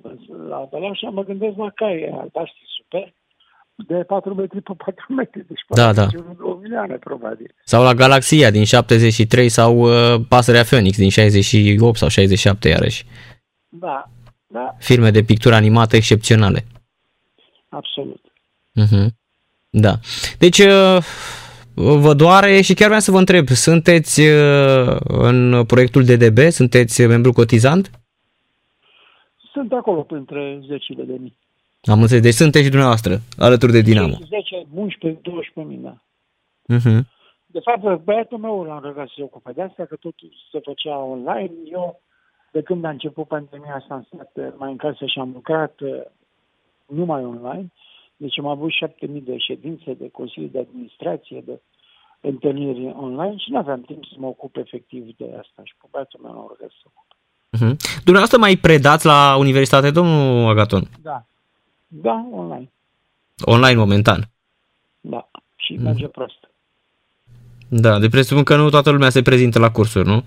la 0.49 0.69
Bălașa, 0.71 1.09
mă 1.09 1.25
gândesc 1.25 1.57
la 1.57 1.71
caie 1.71 2.15
albaștri 2.21 2.65
super, 2.77 3.13
de 3.87 3.95
4 3.95 4.35
metri 4.35 4.61
pe 4.61 4.73
4 4.77 5.13
metri, 5.13 5.47
deci 5.47 5.61
da, 5.69 5.93
da. 5.93 6.07
o 6.41 6.55
milioane 6.55 6.97
probabil. 6.97 7.55
Sau 7.65 7.83
la 7.83 7.95
Galaxia 7.95 8.51
din 8.51 8.65
73 8.65 9.49
sau 9.49 9.79
uh, 9.79 10.21
Pasărea 10.29 10.63
Phoenix 10.63 10.97
din 10.97 11.11
68 11.11 11.97
sau 11.97 12.09
67 12.09 12.69
iarăși. 12.69 13.05
Da, 13.71 14.11
da. 14.47 14.77
Filme 14.79 15.11
de 15.11 15.23
pictură 15.23 15.55
animată 15.55 15.97
excepționale. 15.97 16.65
Absolut. 17.69 18.21
Uh-huh. 18.81 19.07
Da. 19.71 19.95
Deci, 20.39 20.59
uh, 20.59 20.99
vă 21.75 22.15
doare 22.15 22.61
și 22.61 22.75
chiar 22.75 22.87
vreau 22.87 23.01
să 23.01 23.11
vă 23.11 23.19
întreb, 23.19 23.47
sunteți 23.47 24.21
uh, 24.21 24.97
în 25.01 25.65
proiectul 25.67 26.05
DDB? 26.05 26.39
Sunteți 26.39 27.07
membru 27.07 27.33
cotizant? 27.33 27.91
Sunt 29.53 29.73
acolo 29.73 30.03
printre 30.03 30.61
zecile 30.67 31.03
de 31.03 31.17
mii. 31.21 31.37
Am 31.83 32.01
înțeles. 32.01 32.23
Deci 32.23 32.35
sunteți 32.35 32.65
și 32.65 32.71
dumneavoastră, 32.71 33.21
alături 33.39 33.73
de 33.73 33.81
Dinamo. 33.81 34.19
10, 34.29 34.67
11, 34.75 35.21
12 35.23 35.75
mii, 35.75 35.83
da. 35.85 35.97
Uh-huh. 36.77 37.01
De 37.47 37.61
fapt, 37.63 38.05
băiatul 38.05 38.39
meu 38.39 38.63
l-am 38.63 38.83
rugat 38.83 39.07
să 39.07 39.13
se 39.17 39.23
ocupe 39.23 39.53
de 39.53 39.63
asta, 39.63 39.85
că 39.85 39.97
totul 39.97 40.33
se 40.53 40.61
făcea 40.65 40.97
online. 40.99 41.51
Eu, 41.73 42.01
de 42.51 42.63
când 42.63 42.85
a 42.85 42.89
început 42.89 43.27
pandemia 43.27 43.75
asta, 43.75 43.95
am 43.95 44.07
stat 44.07 44.59
mai 44.59 44.71
în 44.71 44.77
casă 44.77 45.07
și 45.07 45.19
am 45.19 45.31
lucrat 45.33 45.81
uh, 45.81 46.03
numai 46.87 47.25
online. 47.25 47.73
Deci 48.17 48.39
am 48.39 48.47
avut 48.47 48.71
șapte 48.71 49.07
mii 49.07 49.21
de 49.21 49.37
ședințe, 49.39 49.93
de 49.93 50.09
consilii 50.11 50.49
de 50.49 50.59
administrație, 50.59 51.43
de 51.47 51.61
întâlniri 52.21 52.95
online 52.97 53.37
și 53.37 53.51
nu 53.51 53.59
aveam 53.59 53.81
timp 53.81 54.05
să 54.05 54.15
mă 54.17 54.27
ocup 54.27 54.57
efectiv 54.57 55.17
de 55.17 55.25
asta 55.39 55.63
și 55.65 55.75
pe 55.81 55.87
băiatul 55.91 56.21
meu 56.23 56.33
nu 56.33 56.57
să 56.59 56.67
se 56.83 56.87
ocupe. 56.91 57.15
Uh-huh. 57.57 57.77
Dumneavoastră 58.05 58.39
mai 58.39 58.57
predați 58.57 59.07
la 59.07 59.37
universitate, 59.39 59.91
domnul 59.91 60.51
Agaton? 60.51 60.83
Da. 61.03 61.25
Da, 61.89 62.29
online. 62.33 62.71
Online 63.45 63.79
momentan? 63.79 64.31
Da. 65.01 65.29
Și 65.57 65.77
uh-huh. 65.77 65.83
merge 65.83 66.07
prost. 66.07 66.51
Da, 67.69 67.99
de 67.99 68.09
presupun 68.09 68.43
că 68.43 68.57
nu 68.57 68.69
toată 68.69 68.91
lumea 68.91 69.11
se 69.11 69.23
prezintă 69.23 69.59
la 69.59 69.71
cursuri, 69.71 70.09
nu? 70.09 70.25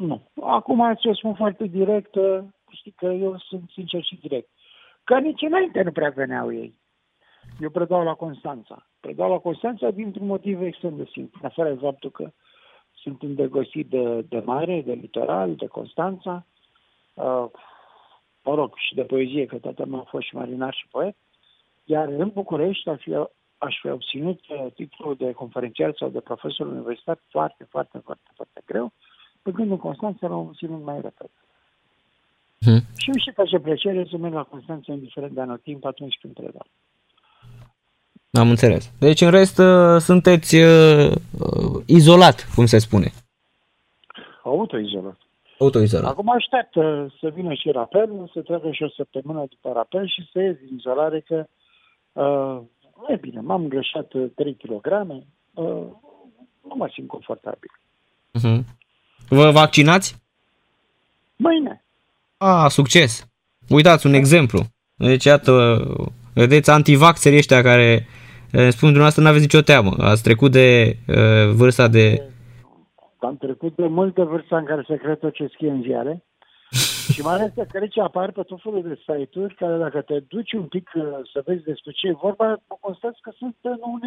Nu. 0.00 0.30
Acum 0.42 0.96
să 1.02 1.10
spun 1.12 1.34
foarte 1.34 1.64
direct, 1.64 2.16
știi 2.70 2.90
că 2.90 3.06
eu 3.06 3.38
sunt 3.38 3.70
sincer 3.70 4.02
și 4.02 4.18
direct. 4.20 4.48
Că 5.04 5.18
nici 5.18 5.42
înainte 5.42 5.82
nu 5.82 5.92
prea 5.92 6.10
veneau 6.10 6.52
ei. 6.52 6.78
Eu 7.60 7.70
predau 7.70 8.04
la 8.04 8.14
Constanța. 8.14 8.86
Predau 9.00 9.30
la 9.30 9.38
Constanța 9.38 9.90
dintr-un 9.90 10.26
motiv 10.26 10.62
extrem 10.62 10.96
de 10.96 11.08
simplu. 11.12 11.40
Afară 11.46 11.72
de 11.72 11.80
faptul 11.80 12.10
că 12.10 12.30
sunt 12.92 13.22
îndrăgostit 13.22 13.88
de, 13.88 14.20
de 14.28 14.42
mare, 14.44 14.82
de 14.82 14.92
litoral, 14.92 15.54
de 15.54 15.66
Constanța, 15.66 16.46
uh, 17.14 17.46
mă 18.44 18.54
rog, 18.54 18.76
și 18.76 18.94
de 18.94 19.02
poezie, 19.02 19.46
că 19.46 19.58
tatăl 19.58 19.86
meu 19.86 20.00
a 20.00 20.08
fost 20.10 20.26
și 20.26 20.34
marinar 20.34 20.74
și 20.74 20.88
poet, 20.90 21.16
iar 21.84 22.08
în 22.08 22.30
București 22.34 22.88
aș 22.88 23.02
fi, 23.02 23.14
aș 23.58 23.80
fi 23.80 23.88
obținut 23.88 24.40
uh, 24.48 24.66
titlul 24.74 25.14
de 25.14 25.32
conferențiar 25.32 25.94
sau 25.96 26.08
de 26.08 26.20
profesor 26.20 26.66
universitar 26.66 27.18
foarte, 27.28 27.64
foarte, 27.70 27.98
foarte, 27.98 28.30
foarte 28.34 28.60
greu, 28.64 28.86
pe 28.86 28.94
când 29.42 29.70
în 29.70 29.76
Constanța 29.76 30.28
l-am 30.28 30.38
obținut 30.38 30.84
mai 30.84 30.94
repede. 30.94 31.30
Hmm. 32.58 32.80
Și 32.96 33.10
mi 33.10 33.22
se 33.24 33.30
face 33.30 33.58
plăcere 33.58 34.06
să 34.10 34.16
merg 34.16 34.34
la 34.34 34.42
Constanța, 34.42 34.92
indiferent 34.92 35.32
de 35.32 35.40
anotimp, 35.40 35.84
atunci 35.84 36.18
când 36.20 36.34
predau. 36.34 36.66
Am 38.32 38.48
înțeles. 38.48 38.92
Deci, 38.98 39.20
în 39.20 39.30
rest, 39.30 39.58
uh, 39.58 39.96
sunteți 39.98 40.56
uh, 40.56 41.10
uh, 41.38 41.82
izolat, 41.86 42.48
cum 42.54 42.66
se 42.66 42.78
spune. 42.78 43.10
Autoizolat. 44.44 45.18
Autoizolat. 45.58 46.10
Acum 46.10 46.30
aștept 46.30 46.74
uh, 46.74 47.06
să 47.20 47.28
vină 47.34 47.54
și 47.54 47.70
rapelul, 47.70 48.30
să 48.32 48.40
treacă 48.40 48.70
și 48.70 48.82
o 48.82 48.88
săptămână 48.88 49.46
după 49.48 49.72
rapel 49.72 50.06
și 50.06 50.28
să 50.32 50.40
ies 50.40 50.56
din 50.56 50.76
izolare, 50.76 51.20
că 51.20 51.46
uh, 52.12 52.60
e 53.08 53.16
bine, 53.16 53.40
m-am 53.40 53.68
greșat 53.68 54.12
3 54.34 54.54
kg, 54.54 54.86
uh, 55.54 55.86
nu 56.62 56.74
mă 56.74 56.88
simt 56.92 57.08
confortabil. 57.08 57.70
Uh-huh. 58.38 58.64
Vă 59.30 59.50
vaccinați? 59.50 60.16
Mâine. 61.36 61.84
A, 62.36 62.68
succes! 62.68 63.26
Uitați 63.68 64.06
un 64.06 64.12
exemplu. 64.12 64.60
Deci, 64.94 65.24
iată, 65.24 65.82
vedeți 66.34 66.70
antivaxerii 66.70 67.38
ăștia 67.38 67.62
care 67.62 68.06
Eh, 68.52 68.68
spun 68.68 68.88
dumneavoastră, 68.88 69.22
nu 69.22 69.28
aveți 69.28 69.48
nicio 69.48 69.60
teamă. 69.60 69.92
Ați 69.98 70.22
trecut 70.22 70.50
de 70.52 70.96
uh, 71.08 71.54
vârsta 71.54 71.88
de... 71.88 72.22
Am 73.18 73.36
trecut 73.36 73.76
de 73.76 73.86
multă 73.86 74.24
vârsta 74.24 74.56
în 74.56 74.64
care 74.64 74.84
se 74.88 74.96
crede 74.96 75.30
ce 75.30 75.46
scrie 75.46 75.70
în 75.70 75.82
ziare. 75.82 76.24
și 77.14 77.20
mai 77.22 77.34
ales 77.34 77.52
că 77.54 77.78
aici 77.80 77.98
apar 77.98 78.32
pe 78.32 78.42
tot 78.42 78.60
felul 78.62 78.82
de 78.82 78.94
site-uri 79.06 79.54
care 79.54 79.76
dacă 79.78 80.00
te 80.00 80.18
duci 80.28 80.52
un 80.52 80.66
pic 80.66 80.90
uh, 80.94 81.02
să 81.32 81.42
vezi 81.46 81.62
despre 81.64 81.92
ce 81.92 82.06
e 82.06 82.22
vorba, 82.22 82.56
constați 82.80 83.20
că 83.20 83.30
sunt 83.38 83.56
no 83.62 83.98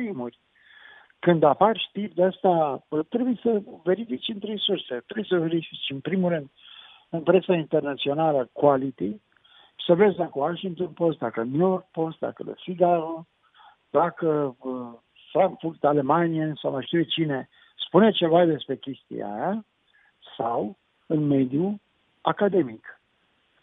Când 1.23 1.43
apar 1.43 1.77
știri 1.77 2.13
de 2.13 2.23
asta, 2.23 2.83
trebuie 3.09 3.39
să 3.41 3.61
verifici 3.83 4.27
în 4.27 4.39
trei 4.39 4.59
surse. 4.59 5.03
Trebuie 5.05 5.25
să 5.29 5.37
verifici, 5.37 5.89
în 5.89 5.99
primul 5.99 6.29
rând, 6.29 6.49
în 7.09 7.21
presa 7.21 7.53
internațională 7.53 8.49
quality, 8.51 9.21
să 9.85 9.93
vezi 9.93 10.15
dacă 10.15 10.31
Washington 10.33 10.87
Post, 10.87 11.17
dacă 11.17 11.43
New 11.43 11.67
York 11.69 11.85
Post, 11.91 12.19
dacă 12.19 12.43
The 12.43 12.53
Figaro, 12.55 13.25
dacă 13.89 14.55
uh, 14.59 14.87
Frankfurt, 15.31 15.83
Alemania 15.83 16.53
sau 16.61 16.71
mai 16.71 16.83
știu 16.85 17.03
cine 17.03 17.49
spune 17.75 18.11
ceva 18.11 18.45
despre 18.45 18.75
chestia 18.75 19.27
aia 19.27 19.65
sau 20.37 20.77
în 21.05 21.27
mediul 21.27 21.79
academic. 22.21 23.01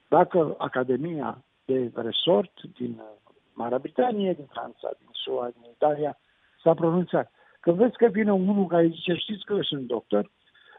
Dacă 0.08 0.54
Academia 0.58 1.44
de 1.64 1.90
Resort 1.94 2.52
din 2.78 2.90
uh, 2.98 3.34
Marea 3.52 3.78
Britanie, 3.78 4.32
din 4.32 4.48
Franța, 4.52 4.90
din 4.98 5.08
SUA, 5.12 5.50
din 5.60 5.70
Italia 5.70 6.18
s-a 6.62 6.74
pronunțat. 6.74 7.32
Când 7.60 7.76
vezi 7.76 7.96
că 7.96 8.06
vine 8.06 8.32
unul 8.32 8.66
care 8.66 8.86
zice, 8.86 9.14
știți 9.14 9.44
că 9.44 9.52
eu 9.52 9.62
sunt 9.62 9.86
doctor 9.86 10.30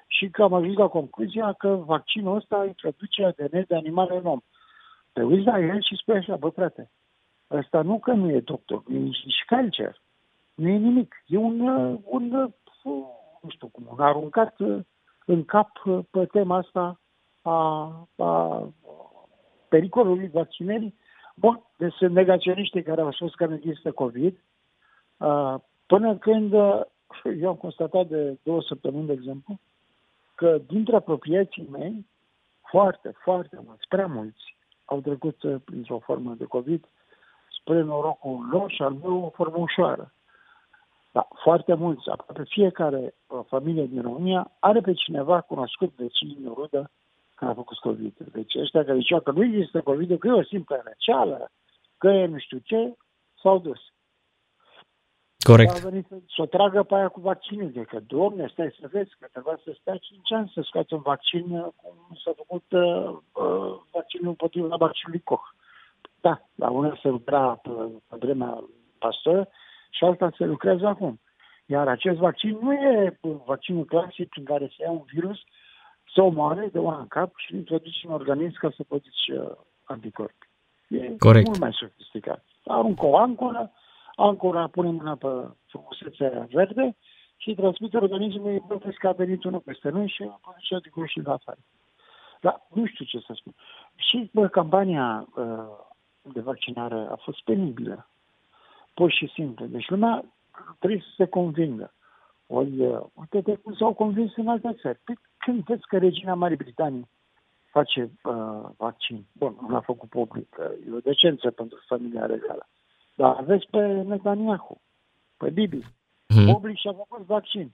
și 0.07 0.29
că 0.29 0.43
am 0.43 0.53
ajuns 0.53 0.77
la 0.77 0.87
concluzia 0.87 1.53
că 1.53 1.67
vaccinul 1.67 2.35
ăsta 2.35 2.65
introduce 2.65 3.25
ADN 3.25 3.63
de 3.67 3.75
animale 3.75 4.17
în 4.17 4.25
om. 4.25 4.39
Te 5.13 5.23
uiți 5.23 5.45
la 5.45 5.59
el 5.59 5.81
și 5.81 5.95
spui 5.95 6.17
așa, 6.17 6.35
bă 6.35 6.49
frate, 6.49 6.91
Ăsta 7.51 7.81
nu 7.81 7.99
că 7.99 8.11
nu 8.11 8.29
e 8.29 8.39
doctor, 8.39 8.83
nu 8.87 8.95
e 8.95 8.99
nici 8.99 9.43
cancer, 9.45 10.01
nu 10.55 10.67
e 10.67 10.77
nimic. 10.77 11.23
E 11.25 11.37
un, 11.37 11.59
un 12.03 12.51
nu 13.41 13.49
știu 13.49 13.67
cum, 13.67 13.87
un 13.91 13.99
aruncat 13.99 14.55
în 15.25 15.45
cap 15.45 15.69
pe 16.11 16.25
tema 16.25 16.57
asta 16.57 16.99
a, 17.41 17.51
a 18.17 18.67
pericolului 19.69 20.29
vaccinării. 20.33 20.95
Bun, 21.35 21.61
deci 21.77 21.93
sunt 21.93 22.13
negaționiști 22.13 22.81
care 22.81 23.01
au 23.01 23.11
spus 23.11 23.33
că 23.33 23.45
nu 23.45 23.53
există 23.53 23.91
COVID, 23.91 24.43
până 25.91 26.17
când 26.17 26.53
eu 27.41 27.49
am 27.49 27.55
constatat 27.55 28.07
de 28.07 28.37
două 28.43 28.61
săptămâni, 28.61 29.05
de 29.05 29.13
exemplu, 29.13 29.59
că 30.35 30.59
dintre 30.67 30.95
apropiații 30.95 31.67
mei, 31.71 32.05
foarte, 32.69 33.13
foarte 33.23 33.59
mulți, 33.65 33.87
prea 33.87 34.07
mulți, 34.07 34.55
au 34.85 34.99
trecut 35.01 35.37
printr-o 35.65 35.99
formă 35.99 36.33
de 36.33 36.45
COVID 36.45 36.85
spre 37.59 37.81
norocul 37.81 38.47
lor 38.51 38.71
și 38.71 38.81
al 38.81 38.93
meu 38.93 39.23
o 39.23 39.29
formă 39.29 39.57
ușoară. 39.57 40.13
Da, 41.11 41.27
foarte 41.43 41.73
mulți, 41.73 42.09
aproape 42.09 42.43
fiecare 42.43 43.13
uh, 43.27 43.39
familie 43.47 43.85
din 43.85 44.01
România 44.01 44.51
are 44.59 44.81
pe 44.81 44.93
cineva 44.93 45.41
cunoscut 45.41 45.95
de 45.95 46.07
cine 46.07 46.47
rudă 46.53 46.91
care 47.35 47.51
a 47.51 47.55
făcut 47.55 47.77
COVID. 47.77 48.17
Deci 48.31 48.55
ăștia 48.55 48.83
care 48.83 48.97
ziceau 48.97 49.19
că 49.19 49.31
nu 49.31 49.43
există 49.43 49.81
COVID, 49.81 50.19
că 50.19 50.27
e 50.27 50.31
o 50.31 50.43
simplă 50.43 50.81
răceală, 50.83 51.51
că 51.97 52.07
e 52.07 52.25
nu 52.25 52.37
știu 52.37 52.57
ce, 52.57 52.95
s-au 53.41 53.59
dus. 53.59 53.90
Corect. 55.43 55.75
A 55.75 55.89
venit 55.89 56.05
să, 56.07 56.15
să 56.35 56.41
o 56.41 56.45
tragă 56.45 56.83
pe 56.83 56.95
aia 56.95 57.07
cu 57.07 57.19
vaccinul. 57.19 57.71
De 57.71 57.81
că, 57.81 57.99
doamne, 58.07 58.47
stai 58.51 58.75
să 58.79 58.87
vezi 58.91 59.15
că 59.19 59.27
trebuia 59.31 59.59
să 59.63 59.75
stai 59.81 59.99
5 60.01 60.31
ani 60.31 60.51
să 60.53 60.61
scoți 60.63 60.93
un 60.93 61.01
vaccin 61.01 61.51
uh, 61.51 61.65
cum 61.81 62.17
s-a 62.23 62.31
făcut 62.35 62.65
uh, 62.69 63.17
uh, 63.31 63.73
vaccinul 63.91 64.27
împotriva 64.27 64.75
vaccinului 64.75 65.21
Koch. 65.23 65.47
Da, 66.21 66.41
la 66.55 66.69
una 66.69 66.97
se 67.01 67.07
lucra 67.07 67.59
pe, 67.63 67.69
pe 68.07 68.15
vremea 68.19 68.63
pastor 68.97 69.47
și 69.89 70.03
alta 70.03 70.31
se 70.37 70.45
lucrează 70.45 70.87
acum. 70.87 71.19
Iar 71.65 71.87
acest 71.87 72.17
vaccin 72.17 72.57
nu 72.61 72.73
e 72.73 73.19
vaccinul 73.45 73.85
clasic 73.85 74.37
în 74.37 74.43
care 74.43 74.71
se 74.77 74.83
ia 74.83 74.91
un 74.91 75.03
virus, 75.13 75.37
se 76.13 76.21
omoare 76.21 76.69
de 76.71 76.79
una 76.79 76.99
în 76.99 77.07
cap 77.07 77.31
și 77.35 77.55
introduce 77.55 78.07
în 78.07 78.13
organism 78.13 78.57
ca 78.59 78.71
să 78.75 78.83
produci 78.83 79.27
uh, 79.33 79.51
anticorpi. 79.83 80.49
E 80.87 81.15
Corect. 81.17 81.47
mult 81.47 81.59
mai 81.59 81.73
sofisticat. 81.73 82.45
Aruncă 82.65 83.05
o 83.05 83.17
ancoră, 83.17 83.71
ancora 84.15 84.67
pune 84.67 84.89
mâna 84.89 85.15
pe 85.15 85.27
frumusețea 85.65 86.47
verde 86.51 86.95
și 87.37 87.53
transmite 87.53 87.97
organismului 87.97 88.63
bătesc 88.67 88.97
că 88.97 89.07
a 89.07 89.11
venit 89.11 89.43
unul 89.43 89.59
peste 89.59 89.89
noi 89.89 90.07
și 90.07 90.31
produce 90.41 90.73
anticorpi 90.73 91.11
și 91.11 91.19
de 91.19 91.31
afară. 91.31 91.57
Dar 92.41 92.67
nu 92.73 92.85
știu 92.85 93.05
ce 93.05 93.19
să 93.19 93.33
spun. 93.35 93.53
Și 93.95 94.29
bă, 94.33 94.47
campania 94.47 95.27
uh, 95.35 95.65
de 96.21 96.39
vaccinare 96.39 97.07
a 97.09 97.15
fost 97.15 97.43
penibilă. 97.43 98.09
Pur 98.93 99.11
și 99.11 99.31
simplu. 99.33 99.65
Deci 99.65 99.89
lumea 99.89 100.25
trebuie 100.79 100.99
să 100.99 101.13
se 101.15 101.25
convingă. 101.25 101.93
Ori, 102.47 102.85
uh, 102.85 102.99
uite 103.13 103.41
de 103.41 103.55
cum 103.55 103.73
s-au 103.73 103.93
convins 103.93 104.35
în 104.35 104.47
alte 104.47 104.77
țări. 104.81 104.99
Păi 105.03 105.17
când 105.37 105.63
vezi 105.63 105.87
că 105.87 105.97
regina 105.97 106.33
Marii 106.33 106.57
Britanii 106.57 107.09
face 107.71 108.11
uh, 108.23 108.69
vaccin, 108.77 109.25
bun, 109.33 109.57
nu 109.61 109.69
l-a 109.69 109.79
făcut 109.79 110.09
public, 110.09 110.57
uh, 110.59 110.87
e 110.87 110.95
o 110.95 110.99
decență 110.99 111.51
pentru 111.51 111.79
familia 111.87 112.25
regală. 112.25 112.67
Dar 113.15 113.35
aveți 113.39 113.67
pe 113.69 113.77
Netanyahu, 113.87 114.81
pe 115.37 115.49
Bibi, 115.49 115.85
Mhm. 116.27 116.51
public 116.51 116.77
și-a 116.77 116.93
făcut 116.93 117.25
vaccin. 117.25 117.71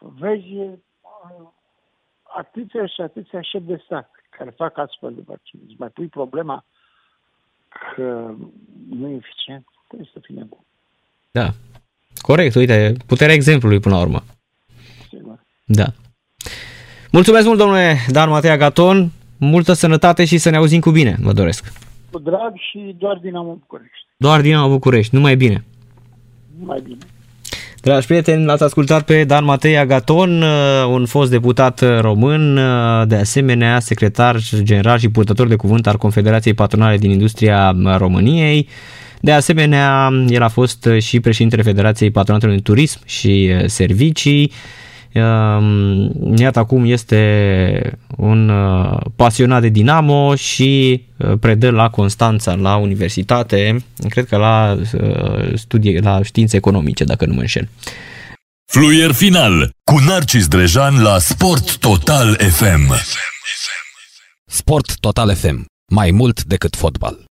Vezi 0.00 0.52
uh, 0.56 0.72
atâția 2.36 2.86
și 2.86 3.00
atâția 3.00 3.40
șefi 3.42 3.64
de 3.64 3.80
stat 3.84 4.10
care 4.30 4.50
fac 4.50 4.78
astfel 4.78 5.14
de 5.14 5.22
vaccin. 5.26 5.60
Îți 5.66 5.74
mai 5.78 5.88
pui 5.88 6.06
problema 6.06 6.64
că 7.94 8.34
nu 8.90 9.08
e 9.08 9.14
eficient? 9.14 9.66
Trebuie 9.88 10.10
să 10.12 10.18
fii 10.22 10.34
nebun, 10.34 10.58
Da. 11.30 11.48
Corect, 12.20 12.54
uite, 12.54 12.92
puterea 13.06 13.34
exemplului 13.34 13.80
până 13.80 13.94
la 13.94 14.00
urmă. 14.00 14.20
sigur. 15.08 15.40
Da. 15.64 15.86
Mulțumesc 17.12 17.46
mult, 17.46 17.58
domnule 17.58 17.94
Dan 18.08 18.28
Matea 18.28 18.56
Gaton. 18.56 19.10
Multă 19.38 19.72
sănătate 19.72 20.24
și 20.24 20.38
să 20.38 20.50
ne 20.50 20.56
auzim 20.56 20.80
cu 20.80 20.90
bine, 20.90 21.16
vă 21.20 21.32
doresc. 21.32 21.72
Cu 22.10 22.18
drag 22.18 22.56
și 22.56 22.94
doar 22.98 23.16
Dinamo 23.18 23.54
București. 23.54 24.05
Doar 24.18 24.40
din 24.40 24.56
București, 24.68 25.14
numai 25.14 25.36
bine. 25.36 25.64
Mai 26.64 26.80
bine. 26.84 26.98
Dragi 27.80 28.06
prieteni, 28.06 28.44
l-ați 28.44 28.62
ascultat 28.62 29.04
pe 29.04 29.24
Dan 29.24 29.44
Matei 29.44 29.78
Agaton, 29.78 30.42
uh, 30.42 30.48
un 30.88 31.06
fost 31.06 31.30
deputat 31.30 31.80
uh, 31.80 31.98
român, 32.00 32.56
uh, 32.56 33.06
de 33.06 33.16
asemenea 33.16 33.80
secretar 33.80 34.38
general 34.62 34.98
și 34.98 35.08
purtător 35.08 35.48
de 35.48 35.56
cuvânt 35.56 35.86
al 35.86 35.96
Confederației 35.96 36.54
Patronale 36.54 36.96
din 36.96 37.10
Industria 37.10 37.76
României. 37.96 38.68
De 39.20 39.32
asemenea, 39.32 40.10
el 40.28 40.42
a 40.42 40.48
fost 40.48 40.88
și 40.98 41.20
președintele 41.20 41.62
Federației 41.62 42.10
Patronatelor 42.10 42.54
de 42.54 42.60
Turism 42.60 43.00
și 43.04 43.50
uh, 43.52 43.66
Servicii. 43.66 44.52
Um, 45.14 46.36
Iată 46.36 46.58
acum 46.58 46.84
este 46.84 47.98
un 48.16 48.48
uh, 48.48 49.00
pasionat 49.16 49.60
de 49.60 49.68
Dinamo 49.68 50.34
și 50.34 51.02
uh, 51.16 51.32
predă 51.40 51.70
la 51.70 51.90
Constanța, 51.90 52.54
la 52.54 52.76
universitate, 52.76 53.84
cred 54.08 54.26
că 54.26 54.36
la 54.36 54.78
uh, 55.00 55.54
studii, 55.54 56.00
la 56.00 56.22
științe 56.22 56.56
economice, 56.56 57.04
dacă 57.04 57.26
nu 57.26 57.34
mă 57.34 57.40
înșel. 57.40 57.68
Fluier 58.72 59.12
final 59.12 59.70
cu 59.84 59.98
Narcis 59.98 60.48
Drejan 60.48 61.02
la 61.02 61.18
Sport 61.18 61.76
Total 61.78 62.34
FM. 62.34 62.94
Sport 64.46 64.96
Total 65.00 65.34
FM. 65.34 65.64
Mai 65.92 66.10
mult 66.10 66.44
decât 66.44 66.76
fotbal. 66.76 67.25